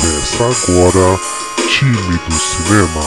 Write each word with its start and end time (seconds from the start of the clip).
Começa 0.00 0.44
agora 0.44 1.18
Time 1.68 2.18
do 2.18 2.32
Cinema. 2.32 3.02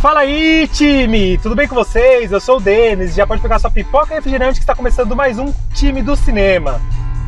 Fala 0.00 0.20
aí, 0.20 0.66
time! 0.72 1.36
Tudo 1.38 1.54
bem 1.54 1.68
com 1.68 1.74
vocês? 1.74 2.32
Eu 2.32 2.40
sou 2.40 2.56
o 2.56 2.60
Denis. 2.60 3.14
Já 3.14 3.26
pode 3.26 3.42
pegar 3.42 3.58
sua 3.58 3.70
pipoca 3.70 4.12
e 4.12 4.16
refrigerante 4.16 4.54
que 4.54 4.62
está 4.62 4.74
começando 4.74 5.14
mais 5.14 5.38
um 5.38 5.52
time 5.74 6.00
do 6.00 6.16
cinema. 6.16 6.80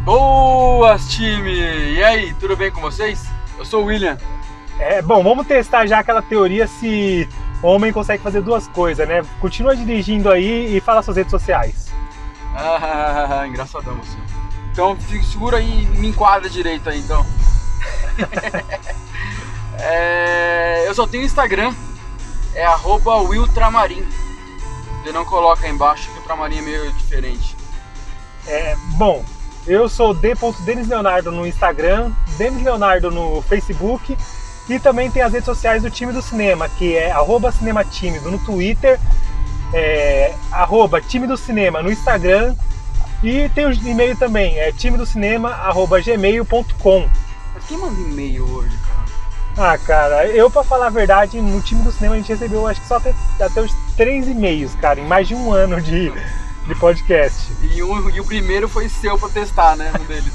Boas, 0.04 1.08
time! 1.08 1.52
E 1.52 2.02
aí, 2.02 2.32
tudo 2.40 2.56
bem 2.56 2.70
com 2.70 2.80
vocês? 2.80 3.27
Eu 3.58 3.64
sou 3.64 3.82
o 3.82 3.86
William. 3.86 4.16
É, 4.78 5.02
bom, 5.02 5.22
vamos 5.22 5.46
testar 5.46 5.86
já 5.86 5.98
aquela 5.98 6.22
teoria 6.22 6.66
se 6.66 7.28
homem 7.62 7.92
consegue 7.92 8.22
fazer 8.22 8.40
duas 8.40 8.68
coisas, 8.68 9.06
né? 9.08 9.22
Continua 9.40 9.74
dirigindo 9.74 10.30
aí 10.30 10.76
e 10.76 10.80
fala 10.80 11.02
suas 11.02 11.16
redes 11.16 11.32
sociais. 11.32 11.88
Ah, 12.54 13.44
engraçadão 13.46 13.96
você. 13.96 14.16
Então, 14.72 14.96
segura 15.30 15.58
aí 15.58 15.82
e 15.82 15.98
me 15.98 16.08
enquadra 16.08 16.48
direito 16.48 16.88
aí, 16.88 17.00
então. 17.00 17.26
É, 19.80 20.84
eu 20.88 20.94
só 20.94 21.06
tenho 21.06 21.24
Instagram, 21.24 21.72
é 22.52 22.64
arroba 22.64 23.14
Wiltramarim. 23.18 24.04
Você 25.02 25.12
não 25.12 25.24
coloca 25.24 25.64
aí 25.64 25.72
embaixo 25.72 26.10
que 26.12 26.18
o 26.18 26.22
Tramarim 26.22 26.58
é 26.58 26.62
meio 26.62 26.92
diferente. 26.94 27.56
É, 28.46 28.76
bom, 28.96 29.24
eu 29.66 29.88
sou 29.88 30.14
d.denis 30.14 30.88
Leonardo 30.88 31.30
no 31.30 31.46
Instagram, 31.46 32.12
Denis 32.36 32.62
Leonardo 32.62 33.10
no 33.10 33.42
Facebook 33.42 34.16
e 34.68 34.78
também 34.78 35.10
tem 35.10 35.22
as 35.22 35.32
redes 35.32 35.46
sociais 35.46 35.82
do 35.82 35.90
time 35.90 36.12
do 36.12 36.22
cinema, 36.22 36.68
que 36.68 36.96
é 36.96 37.10
arroba 37.10 37.50
cinema 37.50 37.84
tímido 37.84 38.30
no 38.30 38.38
Twitter, 38.38 38.98
é, 39.72 40.34
arroba 40.50 41.00
time 41.00 41.26
do 41.26 41.36
cinema 41.36 41.82
no 41.82 41.90
Instagram 41.90 42.54
e 43.22 43.48
tem 43.50 43.66
o 43.66 43.72
e-mail 43.72 44.16
também, 44.16 44.58
é 44.58 44.70
time 44.72 44.96
do 44.96 45.06
cinema 45.06 45.50
arroba 45.50 46.00
gmail.com. 46.00 47.08
Mas 47.54 47.64
quem 47.66 47.78
manda 47.78 48.00
e-mail 48.00 48.44
hoje, 48.44 48.76
cara? 48.86 49.08
Ah, 49.72 49.76
cara, 49.76 50.26
eu 50.26 50.48
pra 50.48 50.62
falar 50.62 50.86
a 50.86 50.90
verdade, 50.90 51.40
no 51.40 51.60
time 51.60 51.82
do 51.82 51.90
cinema 51.90 52.14
a 52.14 52.18
gente 52.18 52.28
recebeu 52.28 52.66
acho 52.66 52.80
que 52.80 52.86
só 52.86 52.96
até, 52.96 53.12
até 53.40 53.60
os 53.60 53.74
três 53.96 54.28
e-mails, 54.28 54.74
cara, 54.76 55.00
em 55.00 55.04
mais 55.04 55.26
de 55.26 55.34
um 55.34 55.52
ano 55.52 55.80
de, 55.80 56.12
de 56.68 56.74
podcast. 56.76 57.50
E, 57.62 57.82
um- 57.82 58.10
e 58.10 58.20
o 58.20 58.24
primeiro 58.24 58.68
foi 58.68 58.88
seu 58.88 59.18
pra 59.18 59.28
testar, 59.28 59.76
né? 59.76 59.90
Um 60.00 60.04
deles. 60.04 60.32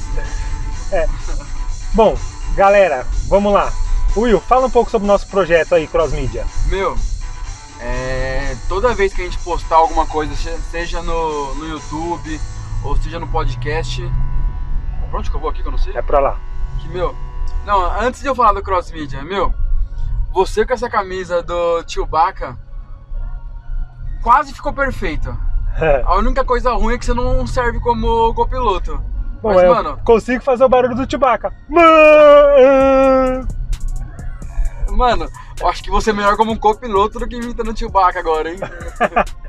Bom, 1.94 2.17
galera, 2.56 3.06
vamos 3.28 3.53
lá. 3.53 3.72
Will, 4.16 4.39
fala 4.42 4.67
um 4.67 4.70
pouco 4.70 4.92
sobre 4.92 5.06
o 5.06 5.11
nosso 5.11 5.28
projeto 5.28 5.73
aí, 5.76 5.88
Cross 5.88 6.11
Media. 6.11 6.45
Meu, 6.67 6.95
é, 7.80 8.56
toda 8.67 8.94
vez 8.94 9.14
que 9.14 9.22
a 9.22 9.26
gente 9.26 9.39
postar 9.39 9.76
alguma 9.78 10.06
coisa, 10.06 10.36
se- 10.36 10.58
seja 10.72 11.02
no, 11.02 11.56
no 11.56 11.67
YouTube 11.67 12.39
ou 12.84 12.95
seja 12.98 13.20
no 13.20 13.28
podcast. 13.28 14.02
Pra 15.09 15.20
onde 15.20 15.30
que 15.30 15.36
eu 15.36 15.39
vou 15.39 15.50
aqui 15.50 15.61
que 15.61 15.67
eu 15.67 15.72
não 15.72 15.78
sei? 15.80 15.95
É 15.95 16.02
pra 16.02 16.20
lá. 16.20 16.38
Que, 16.80 16.88
meu. 16.89 17.16
Não, 17.66 17.81
antes 18.02 18.22
de 18.22 18.28
eu 18.28 18.36
falar 18.36 18.54
do 18.54 18.61
cross 18.61 18.92
media, 18.92 19.23
meu, 19.23 19.54
você 20.34 20.66
com 20.66 20.73
essa 20.73 20.89
camisa 20.89 21.42
do 21.42 21.84
Chewbacca 21.88 22.58
quase 24.22 24.54
ficou 24.54 24.73
perfeita. 24.73 25.38
A 26.06 26.16
única 26.18 26.44
coisa 26.46 26.72
ruim 26.74 26.96
é 26.96 26.98
que 26.98 27.06
você 27.06 27.14
não 27.14 27.46
serve 27.48 27.80
como 27.80 28.34
copiloto. 28.34 29.00
Bom, 29.42 29.54
Mas, 29.54 29.64
eu 29.64 29.76
mano, 29.76 30.00
consigo 30.06 30.44
fazer 30.44 30.64
o 30.64 30.70
barulho 30.70 30.96
do 30.96 31.10
Chewbacca. 31.10 31.54
mano, 34.90 35.30
eu 35.60 35.68
acho 35.68 35.84
que 35.84 35.90
você 35.90 36.12
é 36.12 36.14
melhor 36.14 36.38
como 36.38 36.52
um 36.52 36.58
copiloto 36.58 37.20
do 37.20 37.28
que 37.28 37.36
imitando 37.36 37.72
o 37.72 37.78
Chewbacca 37.78 38.20
agora, 38.20 38.52
hein? 38.52 38.60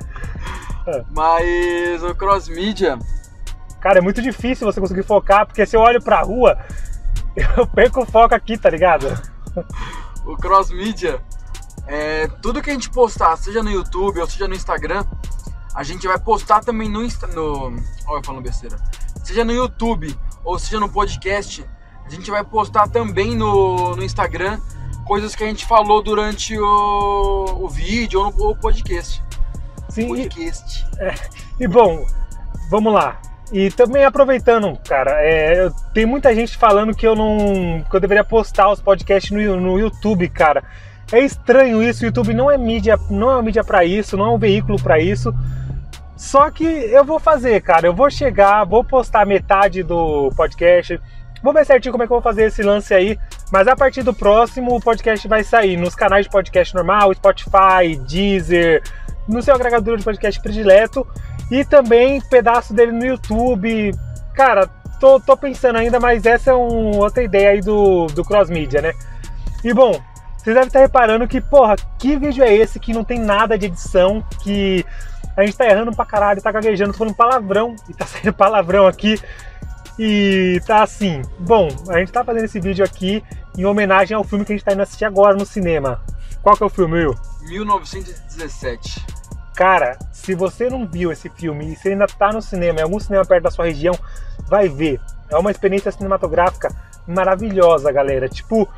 Mas 1.15 2.03
o 2.03 2.15
cross 2.15 2.49
media, 2.49 2.99
Cara, 3.85 3.99
é 3.99 4.01
muito 4.01 4.23
difícil 4.23 4.67
você 4.67 4.81
conseguir 4.81 5.03
focar, 5.03 5.47
porque 5.47 5.67
se 5.67 5.77
eu 5.77 5.81
olho 5.83 6.03
pra 6.03 6.23
rua, 6.23 6.57
eu 7.37 7.67
perco 7.67 8.01
o 8.01 8.07
foco 8.07 8.35
aqui, 8.35 8.57
tá 8.57 8.71
ligado? 8.71 9.07
o 10.25 10.35
cross 10.39 10.71
media, 10.71 11.21
é, 11.87 12.27
tudo 12.41 12.63
que 12.63 12.71
a 12.71 12.73
gente 12.73 12.89
postar, 12.89 13.37
seja 13.37 13.63
no 13.63 13.71
YouTube 13.71 14.21
ou 14.21 14.27
seja 14.27 14.49
no 14.49 14.55
Instagram, 14.55 15.05
a 15.75 15.83
gente 15.83 16.07
vai 16.07 16.19
postar 16.19 16.61
também 16.65 16.89
no 16.89 17.03
Insta, 17.03 17.27
no, 17.27 17.67
olha 18.07 18.19
eu 18.19 18.25
falando 18.25 18.43
besteira, 18.43 18.77
seja 19.23 19.45
no 19.45 19.53
YouTube 19.53 20.17
ou 20.45 20.59
seja 20.59 20.79
no 20.79 20.89
podcast, 20.89 21.65
a 22.07 22.11
gente 22.11 22.31
vai 22.31 22.45
postar 22.45 22.89
também 22.89 23.35
no, 23.37 23.97
no 23.97 24.03
Instagram 24.03 24.59
coisas 25.07 25.35
que 25.35 25.45
a 25.45 25.47
gente 25.47 25.67
falou 25.67 26.03
durante 26.03 26.59
o, 26.59 27.45
o 27.61 27.69
vídeo 27.69 28.21
ou 28.21 28.31
no 28.31 28.43
ou 28.43 28.57
podcast. 28.57 29.23
Sim, 29.89 30.05
e, 30.05 30.09
Podcast. 30.29 30.85
e 31.61 31.69
bom, 31.69 32.05
vamos 32.71 32.93
lá. 32.93 33.21
E 33.53 33.71
também 33.71 34.05
aproveitando, 34.05 34.77
cara, 34.89 35.23
é, 35.23 35.65
eu- 35.67 35.71
tem 35.93 36.05
muita 36.07 36.35
gente 36.35 36.57
falando 36.57 36.95
que 36.95 37.07
eu 37.07 37.15
não. 37.15 37.85
que 37.89 37.95
eu 37.95 38.01
deveria 38.01 38.25
postar 38.25 38.71
os 38.71 38.81
podcasts 38.81 39.31
no, 39.31 39.61
no 39.61 39.79
YouTube, 39.79 40.29
cara. 40.31 40.65
É 41.13 41.21
estranho 41.21 41.83
isso, 41.83 42.03
o 42.03 42.07
YouTube 42.07 42.33
não 42.35 42.51
é 42.51 42.57
mídia, 42.57 42.99
não 43.11 43.31
é 43.31 43.35
uma 43.35 43.43
mídia 43.43 43.63
pra 43.63 43.85
isso, 43.85 44.17
não 44.17 44.25
é 44.27 44.31
um 44.31 44.39
veículo 44.39 44.83
pra 44.83 44.99
isso. 44.99 45.33
Só 46.25 46.51
que 46.51 46.65
eu 46.65 47.05
vou 47.05 47.21
fazer, 47.21 47.61
cara. 47.61 47.87
Eu 47.87 47.95
vou 47.95 48.11
chegar, 48.11 48.65
vou 48.65 48.83
postar 48.83 49.27
metade 49.27 49.83
do 49.83 50.31
podcast. 50.35 50.99
Vou 51.43 51.53
ver 51.53 51.67
certinho 51.67 51.93
como 51.93 52.03
é 52.03 52.07
que 52.07 52.13
eu 52.13 52.17
vou 52.17 52.23
fazer 52.23 52.45
esse 52.45 52.63
lance 52.63 52.95
aí. 52.95 53.19
Mas 53.53 53.69
a 53.69 53.77
partir 53.77 54.03
do 54.03 54.15
próximo, 54.15 54.75
o 54.75 54.81
podcast 54.81 55.29
vai 55.29 55.45
sair 55.45 55.77
nos 55.77 55.95
canais 55.95 56.25
de 56.25 56.33
podcast 56.33 56.75
normal, 56.75 57.13
Spotify, 57.13 57.95
Deezer, 58.09 58.83
no 59.29 59.43
seu 59.43 59.55
agregador 59.55 59.99
de 59.99 60.03
podcast 60.03 60.41
predileto. 60.41 61.07
E 61.51 61.63
também 61.63 62.23
pedaço 62.23 62.73
dele 62.73 62.93
no 62.93 63.05
YouTube. 63.05 63.93
Cara, 64.35 64.67
tô, 64.99 65.21
tô 65.21 65.37
pensando 65.37 65.77
ainda, 65.77 66.01
mas 66.01 66.25
essa 66.25 66.53
é 66.53 66.55
um, 66.55 67.01
outra 67.01 67.23
ideia 67.23 67.51
aí 67.51 67.61
do, 67.61 68.07
do 68.07 68.25
cross 68.25 68.49
media, 68.49 68.81
né? 68.81 68.95
E 69.63 69.75
bom, 69.75 69.93
vocês 70.39 70.55
devem 70.55 70.69
estar 70.69 70.81
reparando 70.81 71.29
que, 71.29 71.43
porra, 71.43 71.77
que 71.99 72.17
vídeo 72.17 72.43
é 72.43 72.55
esse 72.55 72.81
que 72.81 72.95
não 72.95 73.05
tem 73.05 73.19
nada 73.19 73.59
de 73.59 73.67
edição, 73.67 74.25
que 74.43 74.87
a 75.37 75.45
gente 75.45 75.57
tá 75.57 75.67
errando 75.67 75.95
pra 75.95 76.05
caralho, 76.05 76.43
tá 76.43 76.53
gaguejando, 76.53 76.93
tô 76.93 76.99
falando 76.99 77.17
palavrão, 77.17 77.77
e 77.89 77.95
tá 77.95 78.07
saindo 78.07 78.33
palavrão 78.33 78.87
aqui. 78.87 79.21
E 79.99 80.61
tá 80.67 80.83
assim, 80.83 81.23
bom, 81.39 81.69
a 81.89 81.99
gente 81.99 82.11
tá 82.11 82.25
fazendo 82.25 82.45
esse 82.45 82.59
vídeo 82.59 82.85
aqui 82.85 83.23
em 83.57 83.65
homenagem 83.65 84.17
ao 84.17 84.25
filme 84.25 84.45
que 84.45 84.53
a 84.53 84.57
gente 84.57 84.65
tá 84.65 84.73
indo 84.73 84.83
assistir 84.83 85.05
agora 85.05 85.37
no 85.37 85.47
cinema. 85.47 86.01
Qual 86.43 86.57
que 86.57 86.63
é 86.63 86.67
o 86.67 86.71
filme, 86.71 86.99
Will? 86.99 87.15
1917. 87.43 89.05
Cara, 89.55 89.97
se 90.13 90.35
você 90.35 90.69
não 90.69 90.87
viu 90.87 91.13
esse 91.13 91.29
filme 91.31 91.73
e 91.73 91.77
se 91.77 91.89
ainda 91.89 92.07
tá 92.07 92.33
no 92.33 92.43
cinema, 92.43 92.81
em 92.81 92.83
algum 92.83 92.99
cinema 92.99 93.25
perto 93.25 93.45
da 93.45 93.51
sua 93.51 93.67
região, 93.67 93.97
vai 94.49 94.69
ver. 94.69 95.01
É 95.31 95.37
uma 95.37 95.51
experiência 95.51 95.93
cinematográfica 95.93 96.75
maravilhosa, 97.07 97.93
galera. 97.93 98.29
Tipo, 98.29 98.69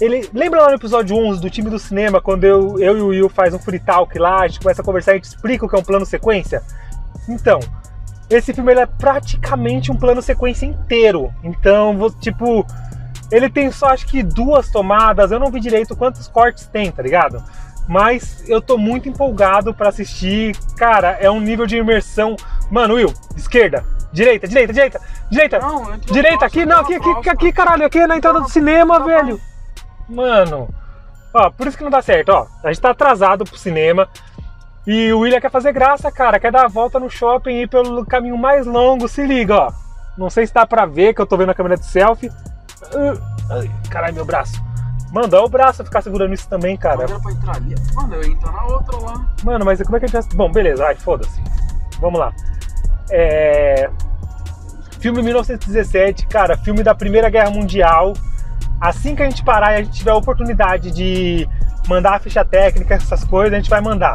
ele. 0.00 0.28
Lembra 0.32 0.62
lá 0.62 0.68
no 0.68 0.74
episódio 0.74 1.16
11 1.16 1.40
do 1.40 1.50
time 1.50 1.70
do 1.70 1.78
cinema, 1.78 2.20
quando 2.20 2.44
eu, 2.44 2.78
eu 2.78 2.96
e 2.96 3.00
o 3.00 3.06
Will 3.08 3.28
faz 3.28 3.52
um 3.54 3.58
free 3.58 3.78
talk 3.78 4.18
lá, 4.18 4.42
a 4.42 4.48
gente 4.48 4.60
começa 4.60 4.82
a 4.82 4.84
conversar 4.84 5.12
e 5.12 5.14
a 5.14 5.16
gente 5.16 5.24
explica 5.24 5.66
o 5.66 5.68
que 5.68 5.76
é 5.76 5.78
um 5.78 5.84
plano 5.84 6.06
sequência? 6.06 6.62
Então, 7.28 7.60
esse 8.28 8.54
filme 8.54 8.72
é 8.72 8.86
praticamente 8.86 9.90
um 9.90 9.96
plano 9.96 10.22
sequência 10.22 10.64
inteiro. 10.64 11.32
Então, 11.42 12.10
tipo, 12.20 12.64
ele 13.30 13.50
tem 13.50 13.70
só 13.70 13.88
acho 13.88 14.06
que 14.06 14.22
duas 14.22 14.70
tomadas, 14.70 15.30
eu 15.30 15.40
não 15.40 15.50
vi 15.50 15.60
direito 15.60 15.96
quantos 15.96 16.28
cortes 16.28 16.66
tem, 16.66 16.90
tá 16.90 17.02
ligado? 17.02 17.42
Mas 17.88 18.48
eu 18.48 18.62
tô 18.62 18.78
muito 18.78 19.08
empolgado 19.08 19.74
pra 19.74 19.88
assistir. 19.88 20.56
Cara, 20.76 21.18
é 21.20 21.28
um 21.28 21.40
nível 21.40 21.66
de 21.66 21.76
imersão. 21.76 22.36
Mano, 22.70 22.94
Will, 22.94 23.12
esquerda, 23.36 23.84
direita, 24.12 24.46
direita, 24.46 24.72
direita, 24.72 25.00
direita. 25.28 25.58
Não, 25.58 25.98
Direita, 25.98 26.46
aqui, 26.46 26.64
não, 26.64 26.80
aqui, 26.80 26.94
aqui, 26.94 27.30
aqui, 27.30 27.52
caralho, 27.52 27.84
aqui 27.84 28.06
na 28.06 28.16
entrada 28.16 28.40
do 28.40 28.48
cinema, 28.48 29.00
velho. 29.04 29.40
Mano, 30.10 30.68
ó, 31.32 31.50
por 31.50 31.66
isso 31.66 31.78
que 31.78 31.84
não 31.84 31.90
dá 31.90 32.02
certo, 32.02 32.30
ó. 32.30 32.46
A 32.64 32.68
gente 32.68 32.80
tá 32.80 32.90
atrasado 32.90 33.44
pro 33.44 33.56
cinema. 33.56 34.08
E 34.86 35.12
o 35.12 35.20
William 35.20 35.40
quer 35.40 35.50
fazer 35.50 35.72
graça, 35.72 36.10
cara. 36.10 36.40
Quer 36.40 36.50
dar 36.50 36.64
a 36.64 36.68
volta 36.68 36.98
no 36.98 37.08
shopping 37.08 37.50
e 37.50 37.62
ir 37.62 37.68
pelo 37.68 38.04
caminho 38.04 38.36
mais 38.36 38.66
longo. 38.66 39.08
Se 39.08 39.24
liga, 39.24 39.54
ó. 39.54 39.72
Não 40.18 40.28
sei 40.28 40.46
se 40.46 40.52
dá 40.52 40.66
pra 40.66 40.84
ver, 40.84 41.14
que 41.14 41.20
eu 41.20 41.26
tô 41.26 41.36
vendo 41.36 41.50
a 41.50 41.54
câmera 41.54 41.76
de 41.76 41.86
selfie. 41.86 42.28
Uh, 42.28 43.20
ai, 43.50 43.70
Caralho, 43.88 44.14
meu 44.14 44.24
braço. 44.24 44.60
Mano, 45.12 45.28
dá 45.28 45.42
o 45.42 45.48
braço 45.48 45.84
ficar 45.84 46.02
segurando 46.02 46.34
isso 46.34 46.48
também, 46.48 46.76
cara. 46.76 47.04
Era 47.04 47.20
pra 47.20 47.32
entrar 47.32 47.56
ali. 47.56 47.74
Mano, 47.94 48.14
eu 48.14 48.22
ia 48.22 48.32
entrar 48.32 48.52
na 48.52 48.64
outra 48.64 48.96
lá. 48.98 49.26
Mano, 49.44 49.64
mas 49.64 49.82
como 49.82 49.96
é 49.96 50.00
que 50.00 50.06
a 50.06 50.08
gente 50.08 50.28
vai... 50.28 50.36
Bom, 50.36 50.52
beleza, 50.52 50.82
vai, 50.82 50.94
foda-se. 50.94 51.40
Vamos 52.00 52.18
lá. 52.18 52.32
É... 53.10 53.90
Filme 55.00 55.22
1917, 55.22 56.26
cara, 56.26 56.56
filme 56.58 56.82
da 56.82 56.94
Primeira 56.94 57.28
Guerra 57.28 57.50
Mundial. 57.50 58.12
Assim 58.80 59.14
que 59.14 59.22
a 59.22 59.28
gente 59.28 59.44
parar 59.44 59.72
e 59.72 59.74
a 59.76 59.82
gente 59.82 59.98
tiver 59.98 60.10
a 60.10 60.16
oportunidade 60.16 60.90
de 60.90 61.48
mandar 61.86 62.14
a 62.14 62.18
ficha 62.18 62.44
técnica, 62.44 62.94
essas 62.94 63.24
coisas, 63.24 63.52
a 63.52 63.56
gente 63.56 63.70
vai 63.70 63.80
mandar. 63.80 64.14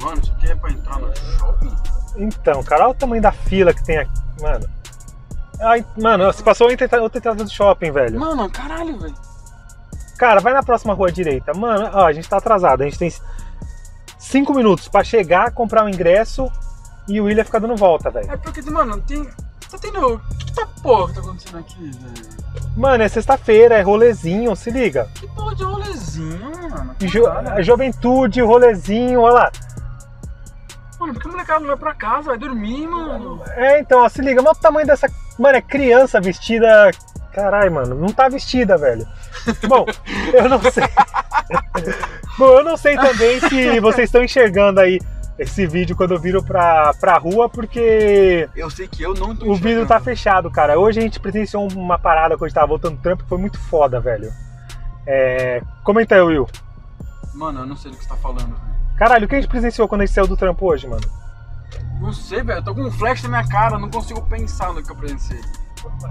Mano, 0.00 0.20
isso 0.22 0.32
aqui 0.32 0.50
é 0.50 0.54
pra 0.54 0.70
entrar 0.70 0.98
no 0.98 1.16
shopping? 1.16 1.76
Então, 2.16 2.62
cara, 2.62 2.84
olha 2.84 2.90
o 2.90 2.94
tamanho 2.94 3.22
da 3.22 3.32
fila 3.32 3.72
que 3.72 3.82
tem 3.84 3.98
aqui. 3.98 4.22
Mano, 4.40 4.68
Ai, 5.62 5.84
mano, 5.96 6.24
você 6.24 6.42
passou 6.42 6.68
outra 6.68 6.84
entrada 6.84 7.44
do 7.44 7.50
shopping, 7.50 7.92
velho. 7.92 8.18
Mano, 8.18 8.50
caralho, 8.50 8.98
velho. 8.98 9.14
Cara, 10.18 10.40
vai 10.40 10.52
na 10.52 10.62
próxima 10.62 10.92
rua 10.92 11.10
direita. 11.12 11.54
Mano, 11.54 11.88
ó, 11.92 12.06
a 12.06 12.12
gente 12.12 12.28
tá 12.28 12.38
atrasado. 12.38 12.82
A 12.82 12.84
gente 12.84 12.98
tem 12.98 13.12
cinco 14.18 14.52
minutos 14.52 14.88
pra 14.88 15.04
chegar, 15.04 15.52
comprar 15.52 15.84
o 15.84 15.88
ingresso 15.88 16.50
e 17.08 17.20
o 17.20 17.24
William 17.24 17.44
ficar 17.44 17.60
dando 17.60 17.76
volta, 17.76 18.10
velho. 18.10 18.30
É 18.30 18.36
porque, 18.36 18.60
mano, 18.62 19.00
tem. 19.02 19.28
Tá 19.72 19.78
tendo. 19.78 20.20
Que, 20.38 20.44
que 20.44 20.52
tá 20.52 20.66
porra 20.82 21.08
que 21.08 21.14
tá 21.14 21.20
acontecendo 21.20 21.58
aqui, 21.58 21.90
velho? 21.90 22.42
Mano, 22.76 23.02
é 23.02 23.08
sexta-feira, 23.08 23.78
é 23.78 23.80
rolezinho, 23.80 24.54
se 24.54 24.70
liga. 24.70 25.08
Que 25.14 25.26
porra 25.28 25.54
de 25.54 25.64
rolezinho, 25.64 26.70
mano? 26.70 26.94
Jo 27.00 27.24
caralho. 27.24 27.64
juventude, 27.64 28.42
rolezinho, 28.42 29.20
olha 29.22 29.34
lá. 29.34 29.52
Mano, 31.00 31.14
por 31.14 31.22
que 31.22 31.28
o 31.28 31.32
molecada 31.32 31.60
não 31.60 31.68
vai 31.68 31.76
pra 31.78 31.94
casa? 31.94 32.28
Vai 32.28 32.38
dormir, 32.38 32.86
mano. 32.86 33.42
É, 33.56 33.80
então, 33.80 34.00
ó, 34.00 34.08
se 34.10 34.20
liga, 34.20 34.42
olha 34.42 34.50
o 34.50 34.54
tamanho 34.54 34.86
dessa. 34.86 35.10
Mano, 35.38 35.56
é 35.56 35.62
criança 35.62 36.20
vestida. 36.20 36.90
Caralho, 37.32 37.72
mano, 37.72 37.94
não 37.94 38.08
tá 38.08 38.28
vestida, 38.28 38.76
velho. 38.76 39.08
Bom, 39.66 39.86
eu 40.34 40.50
não 40.50 40.60
sei. 40.60 40.84
Bom, 42.36 42.58
eu 42.58 42.62
não 42.62 42.76
sei 42.76 42.94
também 42.96 43.40
se 43.40 43.80
vocês 43.80 44.08
estão 44.08 44.22
enxergando 44.22 44.80
aí 44.80 45.00
esse 45.42 45.66
vídeo 45.66 45.94
quando 45.96 46.12
eu 46.12 46.18
viro 46.18 46.42
pra, 46.42 46.92
pra 46.94 47.18
rua, 47.18 47.48
porque 47.48 48.48
Eu 48.56 48.70
sei 48.70 48.88
que 48.88 49.02
eu 49.02 49.14
não 49.14 49.34
tô 49.34 49.46
o 49.50 49.54
vidro 49.54 49.86
tá 49.86 50.00
fechado, 50.00 50.50
cara. 50.50 50.78
Hoje 50.78 50.98
a 50.98 51.02
gente 51.02 51.20
presenciou 51.20 51.68
uma 51.72 51.98
parada 51.98 52.34
quando 52.36 52.44
a 52.44 52.48
gente 52.48 52.54
tava 52.54 52.66
voltando 52.68 52.96
do 52.96 53.02
trampo 53.02 53.22
que 53.22 53.28
foi 53.28 53.38
muito 53.38 53.58
foda, 53.58 54.00
velho. 54.00 54.30
É. 55.06 55.62
Comenta 55.84 56.14
aí, 56.14 56.20
Will. 56.20 56.46
Mano, 57.34 57.60
eu 57.60 57.66
não 57.66 57.76
sei 57.76 57.90
do 57.90 57.96
que 57.96 58.02
você 58.04 58.08
tá 58.08 58.16
falando, 58.16 58.46
velho. 58.48 58.72
Caralho, 58.96 59.24
o 59.24 59.28
que 59.28 59.34
a 59.34 59.40
gente 59.40 59.50
presenciou 59.50 59.88
quando 59.88 60.02
a 60.02 60.06
gente 60.06 60.14
saiu 60.14 60.26
do 60.26 60.36
trampo 60.36 60.64
hoje, 60.66 60.86
mano? 60.86 61.02
Não 62.00 62.12
sei, 62.12 62.42
velho. 62.42 62.58
Eu 62.58 62.64
tô 62.64 62.74
com 62.74 62.82
um 62.82 62.90
flash 62.90 63.22
na 63.24 63.28
minha 63.28 63.48
cara, 63.48 63.78
não 63.78 63.90
consigo 63.90 64.22
pensar 64.22 64.72
no 64.72 64.82
que 64.82 64.90
eu 64.90 64.96
presenciei. 64.96 65.40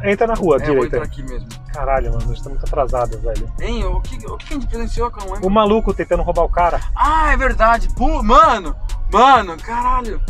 Entra 0.04 0.28
na 0.28 0.34
rua, 0.34 0.58
É, 0.58 0.64
eu 0.64 0.76
vou 0.76 0.84
direita. 0.84 0.98
entrar 0.98 1.04
aqui 1.06 1.24
mesmo. 1.24 1.48
Caralho, 1.72 2.12
mano, 2.12 2.24
a 2.26 2.28
gente 2.28 2.44
tá 2.44 2.50
muito 2.50 2.66
atrasado, 2.66 3.18
velho. 3.20 3.50
Hein, 3.62 3.86
o 3.86 4.02
que, 4.02 4.16
o 4.28 4.36
que 4.38 4.54
a 4.54 4.54
gente 4.56 4.68
presenciou 4.68 5.10
que 5.10 5.20
eu 5.20 5.26
não 5.26 5.34
lembro? 5.36 5.48
O 5.48 5.52
maluco 5.52 5.94
tentando 5.94 6.24
roubar 6.24 6.44
o 6.44 6.50
cara. 6.50 6.82
Ah, 6.94 7.32
é 7.32 7.38
verdade. 7.38 7.88
Pô, 7.96 8.22
mano, 8.22 8.76
mano, 9.12 9.58
caralho. 9.58 10.22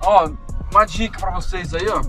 Ó, 0.00 0.30
uma 0.70 0.84
dica 0.84 1.18
pra 1.18 1.30
vocês 1.32 1.74
aí, 1.74 1.88
ó. 1.88 2.02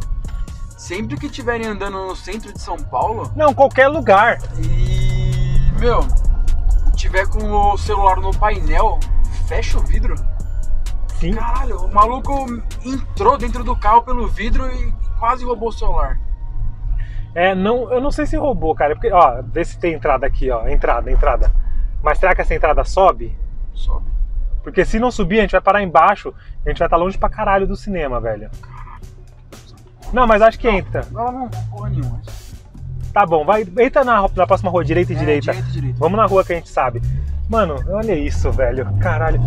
Sempre 0.77 1.17
que 1.17 1.27
estiverem 1.27 1.67
andando 1.67 2.07
no 2.07 2.15
centro 2.15 2.51
de 2.51 2.59
São 2.59 2.75
Paulo 2.77 3.31
Não, 3.35 3.53
qualquer 3.53 3.87
lugar. 3.87 4.39
e, 4.57 5.71
meu, 5.79 5.99
tiver 6.95 7.27
com 7.27 7.51
o 7.51 7.77
celular 7.77 8.17
no 8.17 8.31
painel, 8.35 8.99
fecha 9.47 9.77
o 9.77 9.81
vidro. 9.81 10.15
Sim. 11.19 11.35
Caralho, 11.35 11.85
o 11.85 11.93
maluco 11.93 12.47
entrou 12.83 13.37
dentro 13.37 13.63
do 13.63 13.75
carro 13.75 14.01
pelo 14.01 14.27
vidro 14.27 14.65
e 14.71 14.91
quase 15.19 15.45
roubou 15.45 15.69
o 15.69 15.71
celular. 15.71 16.19
É, 17.35 17.53
não, 17.53 17.91
eu 17.93 18.01
não 18.01 18.11
sei 18.11 18.25
se 18.25 18.35
roubou, 18.35 18.73
cara. 18.73 18.95
Porque, 18.95 19.11
ó, 19.11 19.41
vê 19.43 19.63
se 19.63 19.79
tem 19.79 19.93
entrada 19.93 20.25
aqui, 20.25 20.49
ó. 20.49 20.67
Entrada, 20.67 21.11
entrada. 21.11 21.53
Mas 22.01 22.17
será 22.17 22.33
que 22.33 22.41
essa 22.41 22.55
entrada 22.55 22.83
sobe? 22.83 23.37
Sobe. 23.73 24.10
Porque 24.63 24.85
se 24.85 24.99
não 24.99 25.11
subir, 25.11 25.39
a 25.39 25.41
gente 25.41 25.51
vai 25.51 25.61
parar 25.61 25.81
embaixo 25.83 26.33
a 26.65 26.69
gente 26.69 26.77
vai 26.77 26.85
estar 26.85 26.97
longe 26.97 27.17
pra 27.17 27.29
caralho 27.29 27.65
do 27.65 27.75
cinema, 27.75 28.19
velho. 28.21 28.49
Não, 30.13 30.27
mas 30.27 30.41
acho 30.41 30.59
que 30.59 30.67
entra. 30.69 31.05
Não, 31.11 31.31
não, 31.31 31.49
porra 31.49 31.89
nenhuma. 31.89 32.21
Tá 33.13 33.25
bom, 33.25 33.43
vai. 33.43 33.65
Entra 33.79 34.03
na, 34.03 34.21
na 34.35 34.47
próxima 34.47 34.69
rua, 34.69 34.85
direita 34.85 35.11
e 35.11 35.15
É, 35.15 35.19
direita. 35.19 35.51
direita 35.51 35.71
direita. 35.71 35.99
Vamos 35.99 36.17
na 36.17 36.25
rua 36.25 36.43
que 36.45 36.53
a 36.53 36.55
gente 36.55 36.69
sabe. 36.69 37.01
Mano, 37.49 37.75
olha 37.89 38.13
isso, 38.13 38.51
velho. 38.51 38.87
Caralho. 38.99 39.41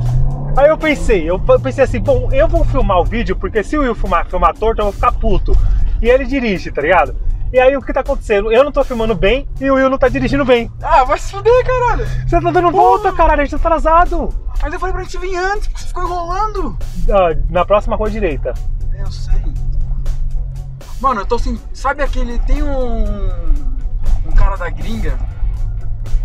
Aí 0.56 0.68
eu 0.68 0.76
pensei, 0.76 1.28
eu 1.28 1.38
pensei 1.38 1.84
assim, 1.84 2.00
bom, 2.00 2.28
eu 2.32 2.46
vou 2.46 2.64
filmar 2.64 2.98
o 2.98 3.04
vídeo, 3.04 3.34
porque 3.34 3.62
se 3.62 3.76
o 3.76 3.80
Will 3.82 3.94
filmar, 3.94 4.26
filmar 4.26 4.54
torto, 4.54 4.80
eu 4.80 4.84
vou 4.86 4.92
ficar 4.92 5.12
puto. 5.12 5.56
E 6.02 6.08
ele 6.08 6.26
dirige, 6.26 6.70
tá 6.70 6.82
ligado? 6.82 7.16
E 7.54 7.60
aí 7.60 7.76
o 7.76 7.80
que 7.80 7.92
tá 7.92 8.00
acontecendo? 8.00 8.50
Eu 8.50 8.64
não 8.64 8.72
tô 8.72 8.82
filmando 8.82 9.14
bem 9.14 9.48
e 9.60 9.70
o 9.70 9.74
Will 9.76 9.88
não 9.88 9.96
tá 9.96 10.08
dirigindo 10.08 10.44
bem. 10.44 10.68
Ah, 10.82 11.04
vai 11.04 11.16
se 11.16 11.30
fuder, 11.30 11.64
caralho. 11.64 12.04
Você 12.26 12.40
tá 12.40 12.50
dando 12.50 12.72
volta, 12.72 13.12
caralho, 13.12 13.42
a 13.42 13.44
gente 13.44 13.52
tá 13.52 13.68
atrasado. 13.68 14.34
Mas 14.60 14.72
eu 14.72 14.80
falei 14.80 14.92
pra 14.92 15.04
gente 15.04 15.18
vir 15.18 15.36
antes, 15.36 15.68
porque 15.68 15.82
você 15.82 15.86
ficou 15.86 16.02
enrolando. 16.02 16.76
Ah, 17.08 17.40
na 17.48 17.64
próxima 17.64 17.94
rua 17.94 18.10
direita. 18.10 18.54
É, 18.92 19.02
eu 19.02 19.12
sei. 19.12 19.40
Mano, 21.00 21.20
eu 21.20 21.26
tô 21.26 21.36
assim. 21.36 21.56
Sabe 21.72 22.02
aquele. 22.02 22.40
Tem 22.40 22.60
um. 22.60 23.04
Um 24.26 24.32
cara 24.34 24.56
da 24.56 24.68
gringa 24.68 25.16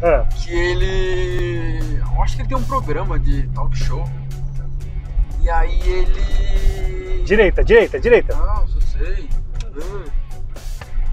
Ah, 0.02 0.26
que 0.36 0.52
ele. 0.52 2.02
Eu 2.12 2.24
acho 2.24 2.38
que 2.38 2.42
ele 2.42 2.50
tem 2.50 2.58
um 2.58 2.64
programa 2.64 3.20
de 3.20 3.48
talk 3.50 3.78
show. 3.78 4.04
E 5.44 5.48
aí 5.48 5.80
ele. 5.88 7.24
direita, 7.24 7.64
direita, 7.64 8.00
direita. 8.00 8.36
Não, 8.36 8.62
eu 8.64 8.82
sei. 8.82 9.30
Ah. 9.64 10.09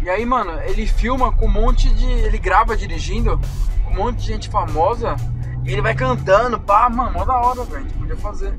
E 0.02 0.10
aí, 0.10 0.24
mano, 0.26 0.60
ele 0.62 0.86
filma 0.86 1.32
com 1.32 1.46
um 1.46 1.50
monte 1.50 1.88
de. 1.90 2.06
Ele 2.06 2.38
grava 2.38 2.76
dirigindo 2.76 3.40
com 3.84 3.90
um 3.92 3.96
monte 3.96 4.18
de 4.18 4.26
gente 4.26 4.48
famosa. 4.48 5.16
E 5.64 5.72
ele 5.72 5.82
vai 5.82 5.94
cantando, 5.94 6.60
pá, 6.60 6.88
mano, 6.88 7.12
mó 7.12 7.24
da 7.24 7.36
hora, 7.38 7.64
velho. 7.64 7.76
A 7.76 7.80
gente 7.80 7.94
podia 7.94 8.16
fazer. 8.16 8.54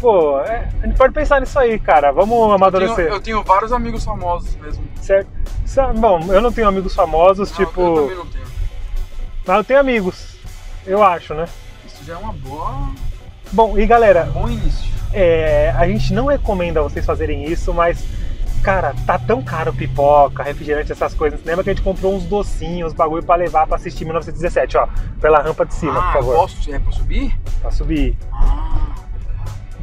Pô, 0.00 0.40
é, 0.40 0.68
a 0.82 0.86
gente 0.86 0.96
pode 0.96 1.14
pensar 1.14 1.40
nisso 1.40 1.58
aí, 1.58 1.78
cara. 1.78 2.12
Vamos 2.12 2.32
Eu 2.36 2.42
tenho, 2.42 2.52
amadurecer. 2.54 3.06
eu 3.06 3.20
tenho 3.20 3.42
vários 3.42 3.72
amigos 3.72 4.04
famosos 4.04 4.54
mesmo. 4.56 4.84
Certo? 5.00 5.28
Bom, 5.98 6.20
eu 6.32 6.42
não 6.42 6.52
tenho 6.52 6.68
amigos 6.68 6.94
famosos, 6.94 7.50
Não, 7.50 7.56
tipo. 7.56 7.80
Eu 7.80 7.94
também 7.94 8.16
não 8.16 8.26
tenho. 8.26 8.44
Mas 9.46 9.56
eu 9.56 9.64
tenho 9.64 9.80
amigos. 9.80 10.36
Eu 10.86 11.02
acho, 11.02 11.32
né? 11.34 11.46
Isso 11.86 12.04
já 12.04 12.14
é 12.14 12.16
uma 12.16 12.32
boa. 12.32 12.90
Bom, 13.52 13.78
e 13.78 13.86
galera, 13.86 14.24
um 14.24 14.32
bom 14.32 14.48
início. 14.50 14.92
é, 15.12 15.72
a 15.78 15.86
gente 15.86 16.12
não 16.12 16.26
recomenda 16.26 16.82
vocês 16.82 17.06
fazerem 17.06 17.44
isso, 17.44 17.72
mas, 17.72 18.04
cara, 18.64 18.94
tá 19.06 19.18
tão 19.18 19.42
caro 19.42 19.72
pipoca, 19.74 20.42
refrigerante, 20.42 20.90
essas 20.90 21.12
coisas. 21.12 21.38
Lembra 21.44 21.62
que 21.62 21.70
a 21.70 21.74
gente 21.74 21.84
comprou 21.84 22.14
uns 22.14 22.24
docinhos, 22.24 22.94
bagulho 22.94 23.22
pra 23.22 23.36
levar 23.36 23.66
pra 23.66 23.76
assistir 23.76 24.04
1917, 24.04 24.78
ó. 24.78 24.88
Pela 25.20 25.42
rampa 25.42 25.66
de 25.66 25.74
cima, 25.74 25.98
ah, 25.98 26.02
por 26.04 26.12
favor. 26.14 26.34
posso? 26.36 26.74
É 26.74 26.78
pra 26.78 26.90
subir? 26.92 27.38
Pra 27.60 27.70
subir. 27.70 28.16
Ah, 28.32 28.94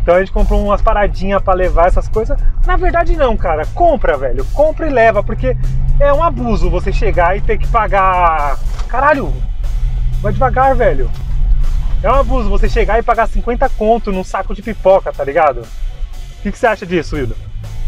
Então 0.02 0.16
a 0.16 0.20
gente 0.20 0.32
comprou 0.32 0.66
umas 0.66 0.82
paradinhas 0.82 1.42
pra 1.44 1.54
levar 1.54 1.88
essas 1.88 2.08
coisas. 2.08 2.36
Na 2.66 2.76
verdade, 2.76 3.16
não, 3.16 3.38
cara. 3.38 3.68
Compra, 3.68 4.18
velho. 4.18 4.44
Compra 4.46 4.88
e 4.88 4.90
leva, 4.90 5.22
porque 5.24 5.56
é 6.00 6.12
um 6.12 6.24
abuso 6.24 6.68
você 6.70 6.92
chegar 6.92 7.38
e 7.38 7.42
ter 7.42 7.60
que 7.60 7.68
pagar. 7.68 8.58
Caralho! 8.90 9.32
Vai 10.22 10.34
devagar, 10.34 10.76
velho. 10.76 11.10
É 12.02 12.10
um 12.12 12.16
abuso 12.16 12.50
você 12.50 12.68
chegar 12.68 12.98
e 12.98 13.04
pagar 13.04 13.28
50 13.28 13.70
conto 13.70 14.12
num 14.12 14.24
saco 14.24 14.56
de 14.56 14.64
pipoca, 14.64 15.14
tá 15.14 15.24
ligado? 15.24 15.62
O 15.62 16.42
que, 16.42 16.52
que 16.52 16.58
você 16.58 16.66
acha 16.66 16.84
disso, 16.84 17.16
Wildo? 17.16 17.36